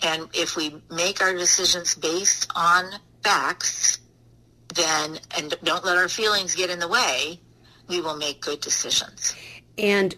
And 0.02 0.28
if 0.34 0.56
we 0.56 0.82
make 0.90 1.22
our 1.22 1.32
decisions 1.32 1.94
based 1.94 2.50
on 2.56 2.90
facts, 3.22 3.98
then, 4.74 5.18
and 5.36 5.54
don't 5.62 5.84
let 5.84 5.96
our 5.96 6.08
feelings 6.08 6.54
get 6.54 6.70
in 6.70 6.78
the 6.78 6.88
way, 6.88 7.40
we 7.88 8.00
will 8.00 8.16
make 8.16 8.40
good 8.40 8.60
decisions. 8.60 9.34
And 9.78 10.14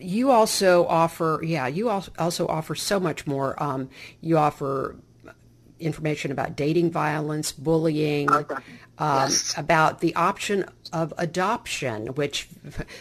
you 0.00 0.30
also 0.30 0.86
offer, 0.86 1.40
yeah, 1.42 1.66
you 1.66 1.88
also 1.90 2.46
offer 2.46 2.74
so 2.74 2.98
much 2.98 3.26
more. 3.26 3.60
Um, 3.62 3.90
you 4.20 4.38
offer 4.38 4.96
information 5.78 6.32
about 6.32 6.56
dating 6.56 6.90
violence, 6.90 7.52
bullying, 7.52 8.28
um, 8.98 9.30
about 9.56 10.00
the 10.00 10.14
option 10.16 10.64
of 10.92 11.12
adoption, 11.18 12.08
which 12.08 12.48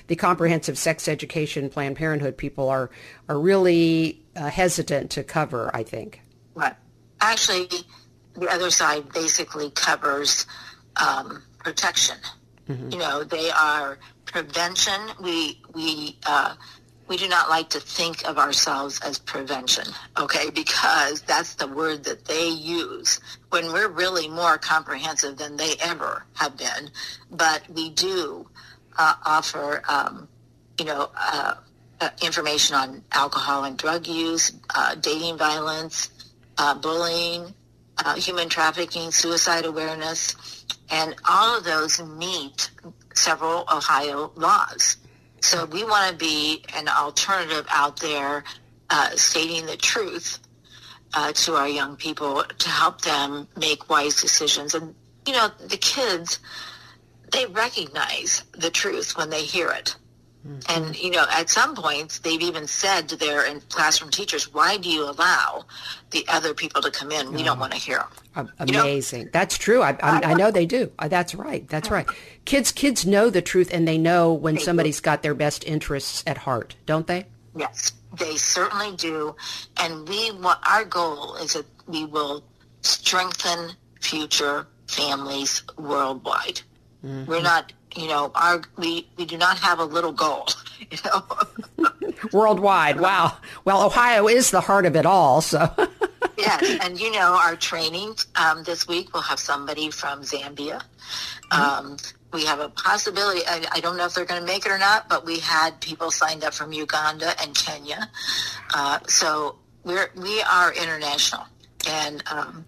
the 0.07 0.15
comprehensive 0.15 0.77
sex 0.77 1.07
education 1.07 1.69
Planned 1.69 1.95
Parenthood 1.95 2.37
people 2.37 2.69
are 2.69 2.89
are 3.27 3.39
really 3.39 4.21
uh, 4.35 4.49
hesitant 4.49 5.09
to 5.11 5.23
cover. 5.23 5.71
I 5.73 5.83
think. 5.83 6.21
Right. 6.53 6.75
Actually, 7.19 7.67
the 8.35 8.47
other 8.47 8.69
side 8.69 9.11
basically 9.11 9.71
covers 9.71 10.45
um, 11.01 11.43
protection. 11.59 12.17
You 12.91 12.97
know, 12.97 13.23
they 13.23 13.49
are 13.49 13.97
prevention. 14.25 14.99
We 15.21 15.61
we 15.73 16.17
uh, 16.25 16.55
we 17.07 17.15
do 17.15 17.27
not 17.29 17.49
like 17.49 17.69
to 17.69 17.79
think 17.79 18.27
of 18.27 18.37
ourselves 18.37 18.99
as 18.99 19.17
prevention, 19.17 19.85
okay? 20.19 20.49
Because 20.49 21.21
that's 21.21 21.55
the 21.55 21.67
word 21.67 22.03
that 22.03 22.25
they 22.25 22.49
use 22.49 23.21
when 23.49 23.71
we're 23.71 23.87
really 23.87 24.27
more 24.27 24.57
comprehensive 24.57 25.37
than 25.37 25.55
they 25.55 25.75
ever 25.79 26.25
have 26.33 26.57
been. 26.57 26.89
But 27.31 27.63
we 27.69 27.89
do 27.89 28.47
uh, 28.97 29.13
offer, 29.25 29.81
um, 29.87 30.27
you 30.77 30.85
know, 30.85 31.09
uh, 31.15 31.55
uh, 32.01 32.09
information 32.21 32.75
on 32.75 33.03
alcohol 33.11 33.63
and 33.63 33.77
drug 33.77 34.07
use, 34.07 34.51
uh, 34.75 34.95
dating 34.95 35.37
violence, 35.37 36.09
uh, 36.57 36.75
bullying, 36.75 37.53
uh, 38.03 38.15
human 38.15 38.49
trafficking, 38.49 39.11
suicide 39.11 39.65
awareness, 39.65 40.65
and 40.89 41.15
all 41.27 41.57
of 41.57 41.63
those 41.63 42.01
meet 42.01 42.71
several 43.13 43.65
Ohio 43.71 44.31
laws. 44.35 44.97
So 45.41 45.65
we 45.65 45.83
want 45.83 46.11
to 46.11 46.17
be 46.17 46.63
an 46.75 46.87
alternative 46.87 47.65
out 47.69 47.99
there 47.99 48.43
uh, 48.89 49.09
stating 49.15 49.65
the 49.65 49.77
truth 49.77 50.39
uh, 51.13 51.31
to 51.33 51.55
our 51.55 51.67
young 51.67 51.95
people 51.95 52.43
to 52.43 52.69
help 52.69 53.01
them 53.01 53.47
make 53.57 53.89
wise 53.89 54.21
decisions. 54.21 54.73
And, 54.73 54.95
you 55.25 55.33
know, 55.33 55.49
the 55.67 55.77
kids, 55.77 56.39
they 57.31 57.45
recognize 57.45 58.43
the 58.51 58.69
truth 58.69 59.17
when 59.17 59.29
they 59.29 59.43
hear 59.43 59.69
it. 59.69 59.95
And, 60.69 60.97
you 60.97 61.11
know, 61.11 61.25
at 61.29 61.49
some 61.49 61.75
points, 61.75 62.19
they've 62.19 62.41
even 62.41 62.67
said 62.67 63.09
to 63.09 63.17
their 63.17 63.45
in- 63.45 63.59
classroom 63.61 64.11
teachers, 64.11 64.53
why 64.53 64.77
do 64.77 64.89
you 64.89 65.03
allow 65.03 65.65
the 66.11 66.25
other 66.29 66.53
people 66.53 66.81
to 66.83 66.89
come 66.89 67.11
in? 67.11 67.33
We 67.33 67.43
don't 67.43 67.59
want 67.59 67.73
to 67.73 67.77
hear 67.77 68.05
them. 68.33 68.49
Amazing. 68.59 69.29
That's 69.33 69.57
true. 69.57 69.81
I, 69.81 69.97
I, 70.01 70.21
I 70.23 70.33
know 70.35 70.49
they 70.51 70.65
do. 70.65 70.91
Uh, 70.99 71.09
That's 71.09 71.35
right. 71.35 71.67
That's 71.67 71.91
right. 71.91 72.07
Kids, 72.45 72.71
kids 72.71 73.05
know 73.05 73.29
the 73.29 73.41
truth, 73.41 73.69
and 73.73 73.85
they 73.85 73.97
know 73.97 74.31
when 74.31 74.57
somebody's 74.57 75.01
got 75.01 75.21
their 75.21 75.33
best 75.33 75.65
interests 75.65 76.23
at 76.25 76.37
heart, 76.37 76.75
don't 76.85 77.07
they? 77.07 77.25
Yes, 77.55 77.91
they 78.17 78.37
certainly 78.37 78.95
do. 78.95 79.35
And 79.81 80.07
we 80.07 80.31
want, 80.31 80.59
our 80.69 80.85
goal 80.85 81.35
is 81.35 81.53
that 81.53 81.65
we 81.87 82.05
will 82.05 82.43
strengthen 82.81 83.71
future 83.99 84.67
families 84.87 85.63
worldwide. 85.77 86.61
We're 87.03 87.41
not, 87.41 87.73
you 87.97 88.07
know, 88.07 88.31
our, 88.35 88.61
we, 88.77 89.07
we 89.17 89.25
do 89.25 89.37
not 89.37 89.57
have 89.59 89.79
a 89.79 89.85
little 89.85 90.11
goal, 90.11 90.47
you 90.91 90.97
know. 91.05 91.23
Worldwide. 92.33 92.99
Wow. 92.99 93.37
Well, 93.65 93.85
Ohio 93.85 94.27
is 94.27 94.51
the 94.51 94.61
heart 94.61 94.85
of 94.85 94.95
it 94.95 95.05
all. 95.05 95.41
So, 95.41 95.69
yes, 96.37 96.79
and 96.83 96.99
you 96.99 97.11
know, 97.11 97.33
our 97.33 97.55
training 97.55 98.15
um, 98.35 98.63
this 98.63 98.87
week 98.87 99.13
we'll 99.13 99.23
have 99.23 99.39
somebody 99.39 99.89
from 99.91 100.21
Zambia. 100.21 100.83
Um, 101.51 101.97
we 102.33 102.45
have 102.45 102.59
a 102.59 102.69
possibility. 102.69 103.41
I, 103.47 103.65
I 103.71 103.79
don't 103.79 103.97
know 103.97 104.05
if 104.05 104.13
they're 104.13 104.25
going 104.25 104.41
to 104.41 104.47
make 104.47 104.65
it 104.65 104.71
or 104.71 104.77
not, 104.77 105.09
but 105.09 105.25
we 105.25 105.39
had 105.39 105.79
people 105.81 106.11
signed 106.11 106.43
up 106.43 106.53
from 106.53 106.73
Uganda 106.73 107.33
and 107.41 107.55
Kenya. 107.55 108.09
Uh, 108.73 108.99
so 109.07 109.57
we're 109.83 110.09
we 110.15 110.41
are 110.41 110.73
international, 110.73 111.45
and 111.89 112.23
um, 112.29 112.65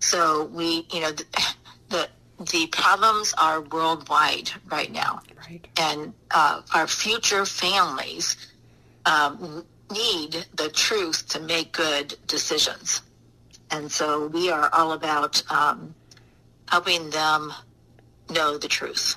So 0.00 0.44
we, 0.46 0.86
you 0.92 1.00
know, 1.00 1.12
the, 1.12 1.24
the, 2.46 2.66
problems 2.72 3.34
are 3.38 3.60
worldwide 3.60 4.50
right 4.70 4.92
now. 4.92 5.20
Right. 5.48 5.66
And 5.78 6.12
uh, 6.30 6.62
our 6.74 6.86
future 6.86 7.44
families 7.44 8.36
um, 9.06 9.64
need 9.90 10.46
the 10.54 10.68
truth 10.70 11.28
to 11.28 11.40
make 11.40 11.72
good 11.72 12.14
decisions. 12.26 13.02
And 13.70 13.90
so 13.90 14.26
we 14.26 14.50
are 14.50 14.68
all 14.72 14.92
about 14.92 15.42
um, 15.50 15.94
helping 16.68 17.10
them 17.10 17.52
know 18.30 18.58
the 18.58 18.68
truth. 18.68 19.16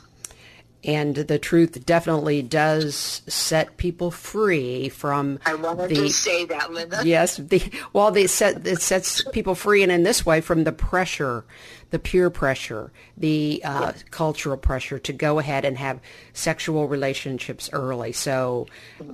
And 0.86 1.16
the 1.16 1.40
truth 1.40 1.84
definitely 1.84 2.44
does 2.44 3.24
set 3.28 3.76
people 3.78 4.12
free 4.12 4.90
from. 4.90 5.40
I 5.44 5.56
wanted 5.56 5.90
the, 5.90 5.96
to 5.96 6.10
say 6.10 6.46
that, 6.46 6.72
Linda. 6.72 7.02
Yes, 7.04 7.38
the 7.38 7.64
well, 7.92 8.12
they 8.12 8.28
set 8.28 8.68
it 8.68 8.82
sets 8.82 9.24
people 9.32 9.56
free, 9.56 9.82
and 9.82 9.92
in 9.92 10.04
this 10.04 10.28
way, 10.28 10.42
from 10.42 10.64
the 10.64 10.72
pressure, 10.72 11.44
the 11.92 12.00
peer 12.00 12.30
pressure, 12.30 12.92
the 13.18 13.62
uh, 13.64 13.94
cultural 14.12 14.58
pressure 14.58 15.00
to 15.00 15.14
go 15.14 15.40
ahead 15.40 15.66
and 15.66 15.78
have 15.78 16.00
sexual 16.34 16.88
relationships 16.88 17.70
early. 17.74 18.12
So, 18.12 18.68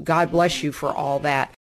God 0.04 0.32
bless 0.32 0.64
you 0.64 0.72
for 0.72 0.90
all 0.90 1.20
that. 1.20 1.56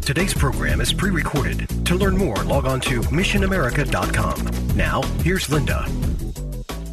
Today's 0.06 0.36
program 0.36 0.82
is 0.82 0.94
pre-recorded. 0.94 1.68
To 1.88 1.96
learn 1.96 2.16
more, 2.16 2.36
log 2.44 2.66
on 2.66 2.80
to 2.82 3.02
missionamerica.com. 3.02 4.78
Now, 4.78 5.02
here's 5.24 5.50
Linda. 5.50 5.84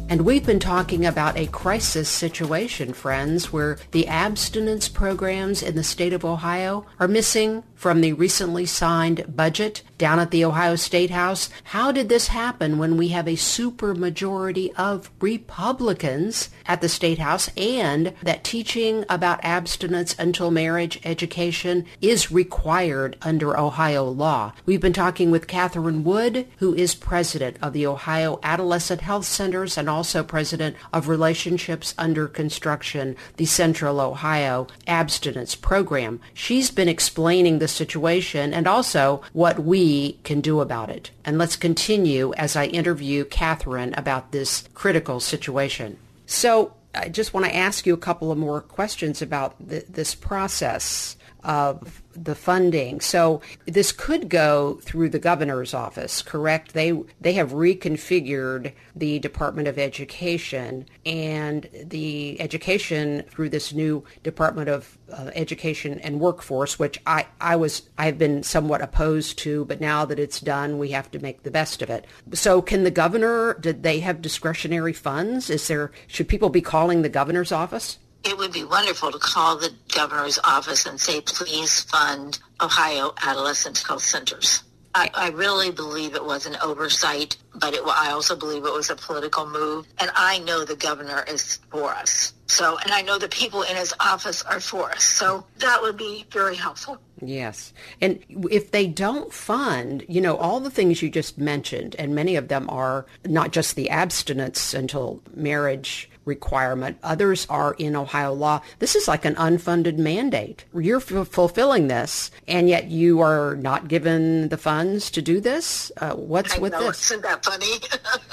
And 0.09 0.21
we've 0.21 0.43
been 0.43 0.59
talking 0.59 1.05
about 1.05 1.37
a 1.37 1.45
crisis 1.45 2.09
situation, 2.09 2.91
friends, 2.91 3.53
where 3.53 3.77
the 3.91 4.07
abstinence 4.07 4.89
programs 4.89 5.61
in 5.61 5.75
the 5.75 5.83
state 5.83 6.13
of 6.13 6.25
Ohio 6.25 6.87
are 6.99 7.07
missing 7.07 7.63
from 7.83 7.99
the 7.99 8.13
recently 8.13 8.65
signed 8.65 9.35
budget 9.35 9.81
down 9.97 10.17
at 10.17 10.31
the 10.31 10.45
Ohio 10.45 10.73
State 10.73 11.09
House. 11.09 11.49
How 11.65 11.91
did 11.91 12.07
this 12.07 12.29
happen 12.29 12.77
when 12.77 12.95
we 12.95 13.09
have 13.09 13.27
a 13.27 13.33
supermajority 13.33 14.73
of 14.77 15.11
Republicans 15.19 16.49
at 16.65 16.79
the 16.79 16.87
State 16.87 17.19
House 17.19 17.49
and 17.57 18.13
that 18.23 18.45
teaching 18.45 19.03
about 19.09 19.43
abstinence 19.43 20.15
until 20.17 20.49
marriage 20.49 20.97
education 21.03 21.85
is 21.99 22.31
required 22.31 23.17
under 23.21 23.59
Ohio 23.59 24.05
law? 24.05 24.53
We've 24.65 24.79
been 24.79 24.93
talking 24.93 25.29
with 25.29 25.47
Catherine 25.47 26.05
Wood, 26.05 26.47
who 26.59 26.73
is 26.73 26.95
president 26.95 27.57
of 27.61 27.73
the 27.73 27.85
Ohio 27.85 28.39
Adolescent 28.43 29.01
Health 29.01 29.25
Centers 29.25 29.77
and 29.77 29.89
also 29.89 30.23
president 30.23 30.77
of 30.93 31.09
Relationships 31.09 31.93
Under 31.97 32.29
Construction, 32.29 33.17
the 33.35 33.45
Central 33.45 33.99
Ohio 33.99 34.67
Abstinence 34.87 35.55
Program. 35.55 36.21
She's 36.33 36.71
been 36.71 36.87
explaining 36.87 37.59
the 37.59 37.72
situation 37.73 38.53
and 38.53 38.67
also 38.67 39.21
what 39.33 39.59
we 39.59 40.13
can 40.23 40.41
do 40.41 40.61
about 40.61 40.89
it. 40.89 41.11
And 41.25 41.37
let's 41.37 41.55
continue 41.55 42.33
as 42.35 42.55
I 42.55 42.65
interview 42.67 43.25
Catherine 43.25 43.93
about 43.95 44.31
this 44.31 44.67
critical 44.73 45.19
situation. 45.19 45.97
So 46.25 46.73
I 46.95 47.09
just 47.09 47.33
want 47.33 47.45
to 47.45 47.55
ask 47.55 47.85
you 47.85 47.93
a 47.93 47.97
couple 47.97 48.31
of 48.31 48.37
more 48.37 48.61
questions 48.61 49.21
about 49.21 49.55
th- 49.67 49.85
this 49.89 50.15
process 50.15 51.15
of 51.43 52.01
the 52.15 52.35
funding. 52.35 52.99
So 53.01 53.41
this 53.65 53.91
could 53.91 54.29
go 54.29 54.79
through 54.81 55.09
the 55.09 55.19
governor's 55.19 55.73
office, 55.73 56.21
correct? 56.21 56.73
They 56.73 56.93
they 57.19 57.33
have 57.33 57.51
reconfigured 57.51 58.73
the 58.95 59.19
Department 59.19 59.67
of 59.67 59.77
Education 59.77 60.85
and 61.05 61.67
the 61.73 62.39
education 62.39 63.23
through 63.29 63.49
this 63.49 63.73
new 63.73 64.03
Department 64.21 64.69
of 64.69 64.97
uh, 65.11 65.31
Education 65.33 65.99
and 65.99 66.19
Workforce, 66.19 66.77
which 66.79 66.99
I 67.05 67.25
I 67.41 67.55
was 67.55 67.89
I've 67.97 68.17
been 68.17 68.43
somewhat 68.43 68.81
opposed 68.81 69.37
to, 69.39 69.65
but 69.65 69.81
now 69.81 70.05
that 70.05 70.19
it's 70.19 70.39
done, 70.39 70.77
we 70.77 70.91
have 70.91 71.09
to 71.11 71.19
make 71.19 71.43
the 71.43 71.51
best 71.51 71.81
of 71.81 71.89
it. 71.89 72.05
So 72.33 72.61
can 72.61 72.83
the 72.83 72.91
governor 72.91 73.55
did 73.55 73.83
they 73.83 73.99
have 73.99 74.21
discretionary 74.21 74.93
funds? 74.93 75.49
Is 75.49 75.67
there 75.67 75.91
should 76.07 76.27
people 76.27 76.49
be 76.49 76.61
calling 76.61 77.01
the 77.01 77.09
governor's 77.09 77.51
office? 77.51 77.97
It 78.23 78.37
would 78.37 78.51
be 78.51 78.63
wonderful 78.63 79.11
to 79.11 79.19
call 79.19 79.57
the 79.57 79.73
governor's 79.93 80.39
office 80.43 80.85
and 80.85 80.99
say, 80.99 81.21
please 81.21 81.81
fund 81.81 82.39
Ohio 82.61 83.13
Adolescent 83.21 83.77
Health 83.79 84.03
Centers. 84.03 84.63
I, 84.95 85.09
I 85.15 85.29
really 85.29 85.71
believe 85.71 86.13
it 86.13 86.23
was 86.23 86.45
an 86.45 86.55
oversight, 86.61 87.35
but 87.55 87.73
it, 87.73 87.81
I 87.83 88.11
also 88.11 88.35
believe 88.35 88.63
it 88.63 88.73
was 88.73 88.91
a 88.91 88.95
political 88.95 89.49
move. 89.49 89.87
And 89.97 90.11
I 90.15 90.39
know 90.39 90.63
the 90.63 90.75
governor 90.75 91.25
is 91.27 91.57
for 91.71 91.89
us. 91.89 92.33
So, 92.45 92.77
and 92.77 92.91
I 92.91 93.01
know 93.01 93.17
the 93.17 93.27
people 93.27 93.63
in 93.63 93.75
his 93.75 93.93
office 93.99 94.43
are 94.43 94.59
for 94.59 94.91
us. 94.91 95.03
So 95.03 95.45
that 95.57 95.81
would 95.81 95.97
be 95.97 96.25
very 96.29 96.55
helpful. 96.55 96.99
Yes. 97.21 97.73
And 98.01 98.23
if 98.51 98.69
they 98.69 98.85
don't 98.85 99.33
fund, 99.33 100.05
you 100.07 100.21
know, 100.21 100.37
all 100.37 100.59
the 100.59 100.69
things 100.69 101.01
you 101.01 101.09
just 101.09 101.39
mentioned, 101.39 101.95
and 101.97 102.13
many 102.13 102.35
of 102.35 102.49
them 102.49 102.69
are 102.69 103.07
not 103.25 103.51
just 103.51 103.75
the 103.75 103.89
abstinence 103.89 104.75
until 104.75 105.23
marriage 105.33 106.07
requirement. 106.25 106.97
Others 107.03 107.47
are 107.49 107.73
in 107.73 107.95
Ohio 107.95 108.33
law. 108.33 108.61
This 108.79 108.95
is 108.95 109.07
like 109.07 109.25
an 109.25 109.35
unfunded 109.35 109.97
mandate. 109.97 110.65
You're 110.73 110.97
f- 110.97 111.27
fulfilling 111.27 111.87
this, 111.87 112.31
and 112.47 112.69
yet 112.69 112.89
you 112.89 113.21
are 113.21 113.55
not 113.55 113.87
given 113.87 114.49
the 114.49 114.57
funds 114.57 115.11
to 115.11 115.21
do 115.21 115.39
this. 115.39 115.91
Uh, 115.97 116.13
what's 116.13 116.55
I 116.55 116.59
with 116.59 116.71
know, 116.73 116.83
this? 116.83 117.11
Isn't 117.11 117.23
that 117.23 117.43
funny? 117.43 117.73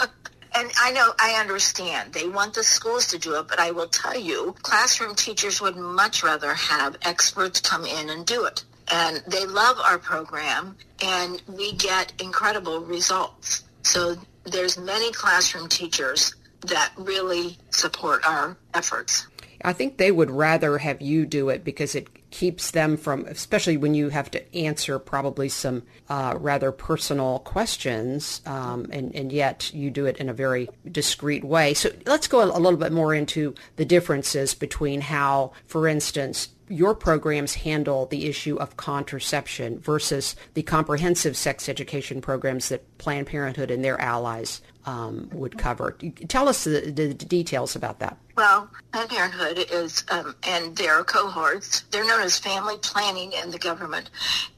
and 0.55 0.71
I 0.81 0.93
know, 0.93 1.13
I 1.19 1.35
understand. 1.41 2.13
They 2.13 2.29
want 2.29 2.55
the 2.55 2.63
schools 2.63 3.07
to 3.09 3.19
do 3.19 3.39
it, 3.39 3.49
but 3.49 3.59
I 3.59 3.71
will 3.71 3.89
tell 3.89 4.19
you, 4.19 4.55
classroom 4.63 5.15
teachers 5.15 5.61
would 5.61 5.77
much 5.77 6.23
rather 6.23 6.55
have 6.55 6.97
experts 7.03 7.61
come 7.61 7.85
in 7.85 8.11
and 8.11 8.27
do 8.27 8.45
it. 8.45 8.65
And 8.93 9.23
they 9.27 9.47
love 9.47 9.79
our 9.79 9.99
program, 9.99 10.77
and 11.05 11.41
we 11.47 11.73
get 11.75 12.13
incredible 12.21 12.81
results. 12.81 13.63
So 13.83 14.17
there's 14.45 14.79
many 14.79 15.13
classroom 15.13 15.69
teachers 15.69 16.35
that 16.63 16.93
really 16.97 17.57
support 17.71 18.25
our 18.27 18.57
efforts. 18.75 19.27
I 19.63 19.73
think 19.73 19.97
they 19.97 20.11
would 20.11 20.31
rather 20.31 20.79
have 20.79 21.03
you 21.03 21.27
do 21.27 21.51
it 21.51 21.65
because 21.65 21.95
it 21.95 22.09
keeps 22.31 22.71
them 22.71 22.97
from, 22.97 23.27
especially 23.27 23.77
when 23.77 23.95
you 23.95 24.09
have 24.09 24.31
to 24.31 24.57
answer 24.57 24.99
probably 24.99 25.49
some 25.49 25.83
uh, 26.09 26.35
rather 26.39 26.73
personal 26.73 27.41
questions, 27.41 28.41
um, 28.47 28.87
and, 28.91 29.15
and 29.15 29.33
yet 29.33 29.73
you 29.75 29.91
do 29.91 30.07
it 30.07 30.17
in 30.17 30.29
a 30.29 30.35
very 30.35 30.69
discreet 30.91 31.45
way. 31.45 31.75
So 31.75 31.91
let's 32.07 32.29
go 32.29 32.43
a 32.43 32.59
little 32.59 32.79
bit 32.79 32.93
more 32.93 33.15
into 33.15 33.55
the 33.77 33.85
differences 33.85 34.55
between 34.55 35.03
how, 35.03 35.53
for 35.67 35.87
instance, 35.87 36.49
your 36.69 36.95
programs 36.95 37.55
handle 37.55 38.07
the 38.07 38.27
issue 38.27 38.57
of 38.57 38.77
contraception 38.77 39.81
versus 39.81 40.37
the 40.55 40.63
comprehensive 40.63 41.37
sex 41.37 41.69
education 41.69 42.21
programs 42.21 42.69
that 42.69 42.97
Planned 42.97 43.27
Parenthood 43.27 43.73
and 43.73 43.85
their 43.85 44.01
allies 44.01 44.63
um, 44.87 45.29
would 45.33 45.59
cover. 45.59 45.97
Tell 46.29 46.49
us 46.49 46.65
the, 46.65 46.91
the, 46.91 47.15
details 47.15 47.77
about 47.77 47.99
that. 48.01 48.17
Well, 48.37 48.71
Planned 48.93 49.11
Parenthood 49.11 49.67
is, 49.71 50.05
um, 50.11 50.35
and 50.43 50.75
their 50.77 51.05
cohorts, 51.05 51.83
they're 51.91 52.07
known 52.07 52.23
as 52.23 52.39
family 52.39 52.77
planning 52.79 53.33
in 53.33 53.51
the 53.51 53.59
government, 53.59 54.11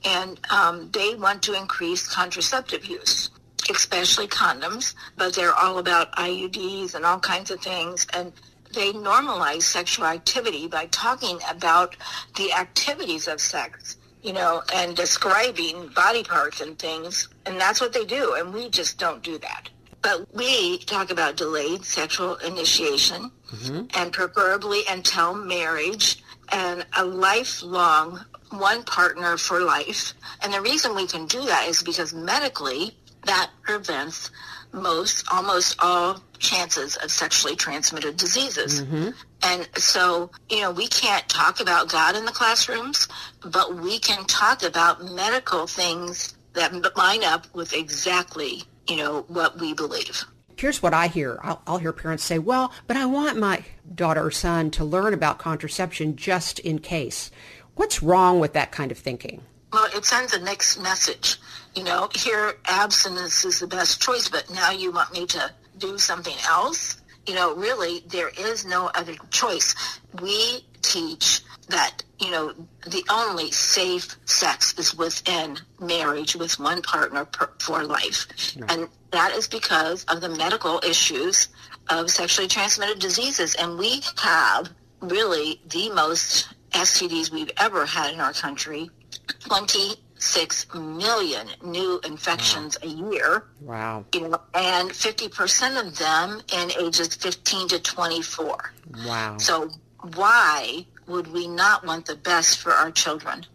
and 0.04 0.38
um, 0.50 0.90
they 0.92 1.14
want 1.16 1.42
to 1.44 1.54
increase 1.54 2.08
contraceptive 2.08 2.84
use 2.84 3.30
especially 3.70 4.26
condoms, 4.26 4.94
but 5.16 5.34
they're 5.34 5.54
all 5.54 5.78
about 5.78 6.12
IUDs 6.16 6.94
and 6.94 7.04
all 7.04 7.20
kinds 7.20 7.50
of 7.50 7.60
things. 7.60 8.06
And 8.12 8.32
they 8.74 8.92
normalize 8.92 9.62
sexual 9.62 10.06
activity 10.06 10.66
by 10.66 10.86
talking 10.86 11.38
about 11.48 11.96
the 12.36 12.52
activities 12.52 13.28
of 13.28 13.40
sex, 13.40 13.96
you 14.22 14.32
know, 14.32 14.62
and 14.74 14.96
describing 14.96 15.88
body 15.88 16.24
parts 16.24 16.60
and 16.60 16.78
things. 16.78 17.28
And 17.46 17.60
that's 17.60 17.80
what 17.80 17.92
they 17.92 18.04
do. 18.04 18.34
And 18.34 18.52
we 18.52 18.70
just 18.70 18.98
don't 18.98 19.22
do 19.22 19.38
that. 19.38 19.68
But 20.02 20.34
we 20.34 20.78
talk 20.78 21.10
about 21.10 21.36
delayed 21.36 21.84
sexual 21.84 22.36
initiation 22.36 23.30
mm-hmm. 23.50 23.86
and 23.94 24.12
preferably 24.12 24.82
until 24.90 25.34
marriage 25.34 26.22
and 26.50 26.84
a 26.96 27.04
lifelong 27.04 28.24
one 28.50 28.82
partner 28.82 29.36
for 29.36 29.60
life. 29.60 30.12
And 30.42 30.52
the 30.52 30.60
reason 30.60 30.94
we 30.94 31.06
can 31.06 31.26
do 31.26 31.44
that 31.44 31.66
is 31.68 31.82
because 31.82 32.12
medically 32.12 32.96
that 33.24 33.50
prevents 33.62 34.30
most, 34.72 35.24
almost 35.30 35.76
all 35.78 36.20
chances 36.38 36.96
of 36.96 37.10
sexually 37.10 37.56
transmitted 37.56 38.16
diseases. 38.16 38.82
Mm-hmm. 38.82 39.10
And 39.42 39.68
so, 39.76 40.30
you 40.50 40.60
know, 40.60 40.70
we 40.70 40.88
can't 40.88 41.28
talk 41.28 41.60
about 41.60 41.88
God 41.88 42.16
in 42.16 42.24
the 42.24 42.32
classrooms, 42.32 43.08
but 43.44 43.74
we 43.76 43.98
can 43.98 44.24
talk 44.24 44.62
about 44.62 45.04
medical 45.04 45.66
things 45.66 46.34
that 46.54 46.96
line 46.96 47.24
up 47.24 47.46
with 47.54 47.72
exactly, 47.72 48.64
you 48.88 48.96
know, 48.96 49.24
what 49.28 49.58
we 49.58 49.74
believe. 49.74 50.24
Here's 50.56 50.82
what 50.82 50.94
I 50.94 51.08
hear. 51.08 51.40
I'll, 51.42 51.62
I'll 51.66 51.78
hear 51.78 51.92
parents 51.92 52.24
say, 52.24 52.38
well, 52.38 52.72
but 52.86 52.96
I 52.96 53.06
want 53.06 53.38
my 53.38 53.64
daughter 53.94 54.24
or 54.24 54.30
son 54.30 54.70
to 54.72 54.84
learn 54.84 55.14
about 55.14 55.38
contraception 55.38 56.16
just 56.16 56.58
in 56.60 56.78
case. 56.78 57.30
What's 57.74 58.02
wrong 58.02 58.38
with 58.38 58.52
that 58.52 58.70
kind 58.70 58.92
of 58.92 58.98
thinking? 58.98 59.42
Well, 59.72 59.88
it 59.94 60.04
sends 60.04 60.34
a 60.34 60.40
mixed 60.40 60.80
message. 60.80 61.38
You 61.74 61.84
know, 61.84 62.10
here 62.14 62.54
abstinence 62.66 63.44
is 63.44 63.60
the 63.60 63.66
best 63.66 64.02
choice, 64.02 64.28
but 64.28 64.50
now 64.50 64.70
you 64.70 64.92
want 64.92 65.12
me 65.12 65.26
to 65.26 65.50
do 65.78 65.98
something 65.98 66.36
else? 66.46 67.00
You 67.26 67.34
know, 67.34 67.54
really, 67.54 68.00
there 68.08 68.30
is 68.38 68.64
no 68.64 68.90
other 68.94 69.14
choice. 69.30 69.74
We 70.20 70.66
teach 70.82 71.40
that, 71.68 72.02
you 72.18 72.30
know, 72.30 72.52
the 72.86 73.04
only 73.10 73.50
safe 73.50 74.16
sex 74.24 74.78
is 74.78 74.94
within 74.94 75.58
marriage 75.80 76.36
with 76.36 76.58
one 76.58 76.82
partner 76.82 77.24
per, 77.24 77.50
for 77.58 77.84
life. 77.84 78.26
And 78.68 78.88
that 79.10 79.32
is 79.32 79.48
because 79.48 80.04
of 80.04 80.20
the 80.20 80.28
medical 80.28 80.80
issues 80.86 81.48
of 81.88 82.10
sexually 82.10 82.48
transmitted 82.48 82.98
diseases. 82.98 83.54
And 83.54 83.78
we 83.78 84.02
have 84.18 84.70
really 85.00 85.60
the 85.68 85.90
most 85.90 86.48
STDs 86.70 87.30
we've 87.30 87.50
ever 87.58 87.86
had 87.86 88.12
in 88.14 88.20
our 88.20 88.32
country. 88.32 88.90
26 89.40 90.74
million 90.74 91.48
new 91.64 92.00
infections 92.04 92.78
a 92.82 92.86
year. 92.86 93.44
Wow. 93.60 94.04
You 94.14 94.28
know, 94.28 94.40
and 94.54 94.90
50% 94.90 95.86
of 95.86 95.98
them 95.98 96.40
in 96.52 96.72
ages 96.80 97.14
15 97.16 97.68
to 97.68 97.78
24. 97.80 98.72
Wow. 99.06 99.36
So 99.38 99.70
why 100.14 100.86
would 101.12 101.32
we 101.32 101.46
not 101.46 101.86
want 101.86 102.06
the 102.06 102.16
best 102.16 102.58
for 102.58 102.72
our 102.72 102.90
children? 102.90 103.46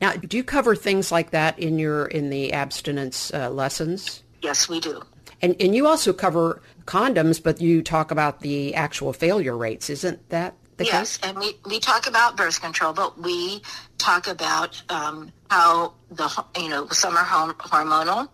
Now, 0.00 0.12
do 0.12 0.36
you 0.36 0.44
cover 0.44 0.74
things 0.74 1.12
like 1.12 1.30
that 1.30 1.58
in 1.58 1.78
your 1.78 2.06
in 2.06 2.30
the 2.30 2.52
abstinence 2.52 3.32
uh, 3.34 3.50
lessons? 3.50 4.22
Yes, 4.40 4.68
we 4.68 4.80
do. 4.80 5.02
And 5.40 5.56
and 5.60 5.74
you 5.74 5.86
also 5.86 6.12
cover 6.12 6.62
condoms, 6.84 7.42
but 7.42 7.60
you 7.60 7.82
talk 7.82 8.10
about 8.10 8.40
the 8.40 8.74
actual 8.74 9.12
failure 9.12 9.56
rates. 9.56 9.90
Isn't 9.90 10.28
that 10.30 10.54
the 10.76 10.84
yes, 10.84 11.16
case? 11.16 11.28
and 11.28 11.38
we, 11.38 11.56
we 11.66 11.80
talk 11.80 12.06
about 12.06 12.36
birth 12.36 12.60
control, 12.60 12.92
but 12.92 13.20
we 13.20 13.62
talk 13.98 14.26
about 14.26 14.80
um, 14.88 15.32
how 15.50 15.94
the 16.10 16.44
you 16.58 16.68
know 16.68 16.88
some 16.88 17.16
are 17.16 17.24
hom- 17.24 17.54
hormonal, 17.54 18.28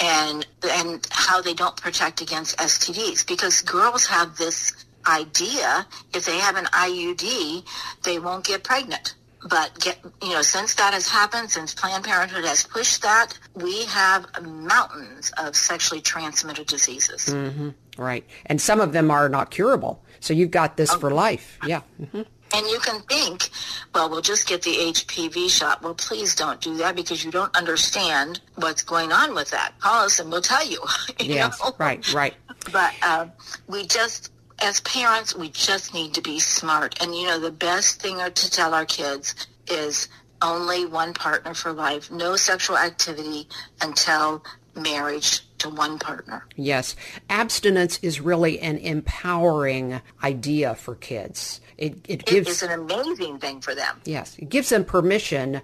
and 0.00 0.46
and 0.70 1.06
how 1.10 1.40
they 1.40 1.54
don't 1.54 1.76
protect 1.76 2.20
against 2.20 2.56
STDs 2.58 3.26
because 3.26 3.62
girls 3.62 4.06
have 4.06 4.36
this 4.36 4.72
idea 5.08 5.86
if 6.14 6.24
they 6.24 6.38
have 6.38 6.56
an 6.56 6.66
IUD 6.66 7.64
they 8.04 8.18
won't 8.18 8.44
get 8.44 8.62
pregnant. 8.64 9.14
But 9.48 9.78
get 9.80 9.98
you 10.22 10.30
know 10.30 10.42
since 10.42 10.74
that 10.74 10.92
has 10.94 11.08
happened, 11.08 11.50
since 11.50 11.72
Planned 11.72 12.04
Parenthood 12.04 12.44
has 12.44 12.64
pushed 12.64 13.02
that, 13.02 13.38
we 13.54 13.84
have 13.84 14.26
mountains 14.42 15.32
of 15.38 15.54
sexually 15.56 16.00
transmitted 16.00 16.66
diseases. 16.66 17.26
hmm 17.32 17.70
Right. 17.96 18.24
And 18.46 18.60
some 18.60 18.80
of 18.80 18.92
them 18.92 19.10
are 19.10 19.28
not 19.28 19.50
curable. 19.50 20.02
So 20.20 20.32
you've 20.34 20.50
got 20.52 20.76
this 20.76 20.92
for 20.94 21.10
life. 21.10 21.58
Yeah. 21.66 21.82
hmm 22.10 22.22
And 22.54 22.66
you 22.66 22.78
can 22.80 23.00
think, 23.02 23.48
well, 23.94 24.08
we'll 24.10 24.22
just 24.22 24.46
get 24.48 24.62
the 24.62 24.70
HPV 24.92 25.48
shot. 25.50 25.82
Well, 25.82 25.94
please 25.94 26.34
don't 26.34 26.60
do 26.60 26.76
that 26.78 26.94
because 26.96 27.24
you 27.24 27.30
don't 27.30 27.54
understand 27.56 28.40
what's 28.56 28.82
going 28.82 29.12
on 29.12 29.34
with 29.34 29.50
that. 29.50 29.72
Call 29.80 30.04
us 30.06 30.18
and 30.20 30.30
we'll 30.32 30.42
tell 30.42 30.64
you. 30.66 30.80
you 31.20 31.34
Yes. 31.34 31.60
know? 31.60 31.74
Right. 31.78 32.12
Right. 32.12 32.34
But 32.72 32.94
uh, 33.02 33.26
we 33.68 33.86
just, 33.86 34.32
as 34.60 34.80
parents, 34.80 35.34
we 35.34 35.48
just 35.50 35.94
need 35.94 36.14
to 36.14 36.20
be 36.22 36.38
smart. 36.38 37.00
And, 37.02 37.14
you 37.14 37.26
know, 37.26 37.38
the 37.38 37.50
best 37.52 38.00
thing 38.00 38.18
to 38.18 38.50
tell 38.50 38.74
our 38.74 38.84
kids 38.86 39.34
is 39.70 40.08
only 40.42 40.84
one 40.86 41.14
partner 41.14 41.54
for 41.54 41.72
life, 41.72 42.10
no 42.10 42.36
sexual 42.36 42.76
activity 42.78 43.48
until 43.80 44.44
marriage 44.74 45.40
to 45.58 45.68
one 45.68 45.98
partner. 45.98 46.46
Yes. 46.56 46.94
Abstinence 47.28 47.98
is 48.02 48.20
really 48.20 48.60
an 48.60 48.78
empowering 48.78 50.00
idea 50.22 50.74
for 50.76 50.94
kids. 50.94 51.60
It, 51.76 51.94
it 52.08 52.20
It 52.22 52.26
gives 52.26 52.48
is 52.48 52.62
an 52.62 52.70
amazing 52.70 53.38
thing 53.38 53.60
for 53.60 53.74
them. 53.74 54.00
yes, 54.04 54.36
it 54.38 54.48
gives 54.48 54.68
them 54.68 54.84
permission 54.84 55.60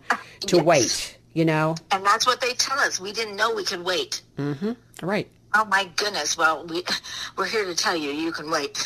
to 0.46 0.56
Yes. 0.56 0.64
wait, 0.64 1.18
you 1.32 1.44
know? 1.44 1.76
And 1.92 2.04
that's 2.04 2.26
what 2.26 2.40
they 2.40 2.52
tell 2.54 2.78
us. 2.78 3.00
We 3.00 3.12
didn't 3.12 3.36
know 3.36 3.54
we 3.54 3.64
could 3.64 3.84
wait. 3.84 4.22
Mm 4.38 4.56
hmm. 4.58 4.72
Right. 5.06 5.28
Oh 5.56 5.64
my 5.66 5.88
goodness! 5.96 6.36
Well, 6.36 6.66
we 6.66 6.84
we're 7.36 7.46
here 7.46 7.64
to 7.64 7.74
tell 7.74 7.96
you 7.96 8.10
you 8.10 8.32
can 8.32 8.50
wait. 8.50 8.76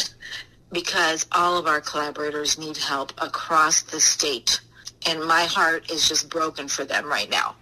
because 0.71 1.27
all 1.31 1.57
of 1.57 1.67
our 1.67 1.81
collaborators 1.81 2.57
need 2.57 2.77
help 2.77 3.13
across 3.21 3.83
the 3.83 3.99
state. 3.99 4.61
And 5.05 5.23
my 5.25 5.43
heart 5.43 5.91
is 5.91 6.07
just 6.07 6.29
broken 6.29 6.67
for 6.67 6.85
them 6.85 7.05
right 7.05 7.29
now. 7.29 7.55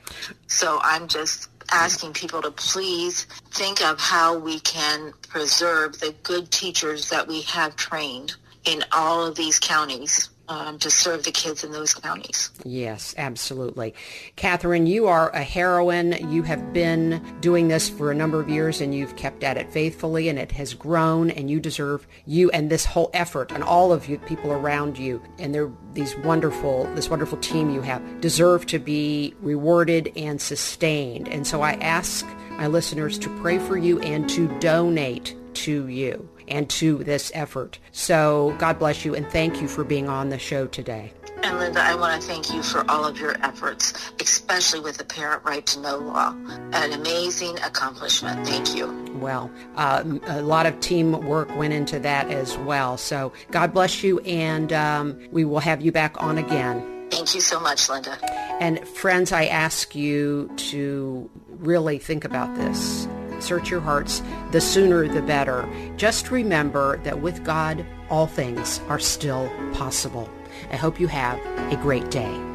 So 0.48 0.80
I'm 0.84 1.08
just 1.08 1.50
asking 1.72 2.14
people 2.14 2.42
to 2.42 2.52
please 2.52 3.26
think 3.52 3.82
of 3.84 4.00
how 4.00 4.38
we 4.38 4.60
can 4.60 5.14
preserve 5.30 6.00
the 6.00 6.14
good 6.24 6.52
teachers 6.52 7.10
that 7.10 7.28
we 7.28 7.42
have 7.44 7.76
trained 7.76 8.36
in 8.66 8.84
all 8.92 9.26
of 9.26 9.36
these 9.36 9.60
counties 9.60 10.30
um, 10.48 10.80
to 10.80 10.90
serve 10.90 11.24
the 11.24 11.32
kids 11.32 11.64
in 11.64 11.72
those 11.72 11.94
counties. 11.94 12.52
Yes, 12.64 13.16
absolutely. 13.18 13.94
Catherine, 14.36 14.88
you 14.88 15.08
are 15.08 15.30
a 15.32 15.44
heroine. 15.44 16.32
You 16.32 16.44
have 16.44 16.74
been 16.74 17.24
doing 17.40 17.68
this 17.68 17.90
for 17.90 18.12
a 18.12 18.16
number 18.16 18.40
of 18.40 18.50
years 18.50 18.82
and 18.82 18.94
you've 18.94 19.16
kept 19.16 19.44
at 19.44 19.58
it 19.58 19.72
faithfully 19.72 20.30
and 20.30 20.38
it 20.38 20.52
has 20.54 20.74
grown 20.74 21.30
and 21.32 21.50
you 21.50 21.60
deserve 21.60 22.08
you 22.26 22.50
and 22.52 22.70
this 22.70 22.86
whole 22.86 23.10
effort 23.14 23.52
and 23.52 23.64
all 23.64 23.92
of 23.92 24.08
you 24.08 24.18
people 24.20 24.52
around 24.52 24.98
you 24.98 25.22
and 25.40 25.54
they're 25.54 25.72
these 25.94 26.16
wonderful 26.18 26.86
this 26.96 27.10
wonderful 27.10 27.38
team 27.40 27.70
you 27.70 27.82
have 27.82 28.22
deserve 28.22 28.66
to 28.68 28.80
be 28.80 29.34
rewarded 29.42 30.12
and 30.16 30.42
sustained. 30.42 31.28
And 31.30 31.48
so 31.48 31.62
I 31.62 31.74
ask 31.74 32.26
my 32.52 32.68
listeners 32.68 33.18
to 33.20 33.42
pray 33.42 33.60
for 33.60 33.78
you 33.78 34.00
and 34.02 34.30
to 34.30 34.48
donate 34.60 35.36
to 35.56 35.88
you 35.88 36.30
and 36.48 36.70
to 36.72 37.04
this 37.04 37.32
effort. 37.34 37.80
So 37.92 38.56
God 38.60 38.80
bless 38.80 39.06
you 39.06 39.16
and 39.16 39.28
thank 39.30 39.62
you 39.62 39.68
for 39.68 39.84
being 39.84 40.08
on 40.10 40.30
the 40.30 40.40
show 40.40 40.68
today. 40.68 41.14
And 41.44 41.60
Linda, 41.60 41.82
I 41.82 41.94
want 41.94 42.20
to 42.20 42.28
thank 42.28 42.52
you 42.52 42.64
for 42.64 42.90
all 42.90 43.06
of 43.06 43.20
your 43.20 43.36
efforts, 43.44 43.94
especially 44.20 44.80
with 44.80 44.98
the 44.98 45.06
Parent 45.06 45.44
Right 45.44 45.64
to 45.68 45.80
Know 45.80 45.98
law. 45.98 46.34
An 46.72 46.94
amazing 46.94 47.60
accomplishment. 47.60 48.48
Thank 48.48 48.76
you. 48.76 48.88
Well, 49.20 49.52
uh, 49.76 50.04
a 50.26 50.42
lot 50.42 50.66
of 50.66 50.80
teamwork 50.80 51.56
went 51.56 51.74
into 51.74 52.00
that 52.00 52.32
as 52.32 52.58
well. 52.60 52.98
So 52.98 53.32
God 53.52 53.74
bless 53.74 54.02
you, 54.02 54.20
and 54.22 54.74
um, 54.74 55.20
we 55.32 55.46
will 55.46 55.60
have 55.60 55.82
you 55.82 55.92
back 55.92 56.22
on 56.22 56.40
again. 56.40 57.10
Thank 57.12 57.36
you 57.36 57.42
so 57.42 57.60
much, 57.60 57.90
Linda. 57.90 58.18
And 58.60 58.86
friends, 58.88 59.32
I 59.32 59.46
ask 59.46 59.94
you 59.94 60.50
to 60.58 61.30
really 61.50 62.00
think 62.00 62.26
about 62.26 62.56
this. 62.56 63.08
Search 63.46 63.70
your 63.70 63.82
hearts, 63.82 64.22
the 64.52 64.62
sooner 64.62 65.08
the 65.08 65.22
better. 65.22 65.68
Just 65.98 66.32
remember 66.32 66.98
that 67.04 67.22
with 67.22 67.44
God, 67.44 67.86
all 68.10 68.28
things 68.28 68.80
are 68.90 69.00
still 69.00 69.50
possible. 69.74 70.30
I 70.72 70.76
hope 70.76 71.00
you 71.00 71.08
have 71.08 71.40
a 71.72 71.78
great 71.78 72.10
day. 72.10 72.55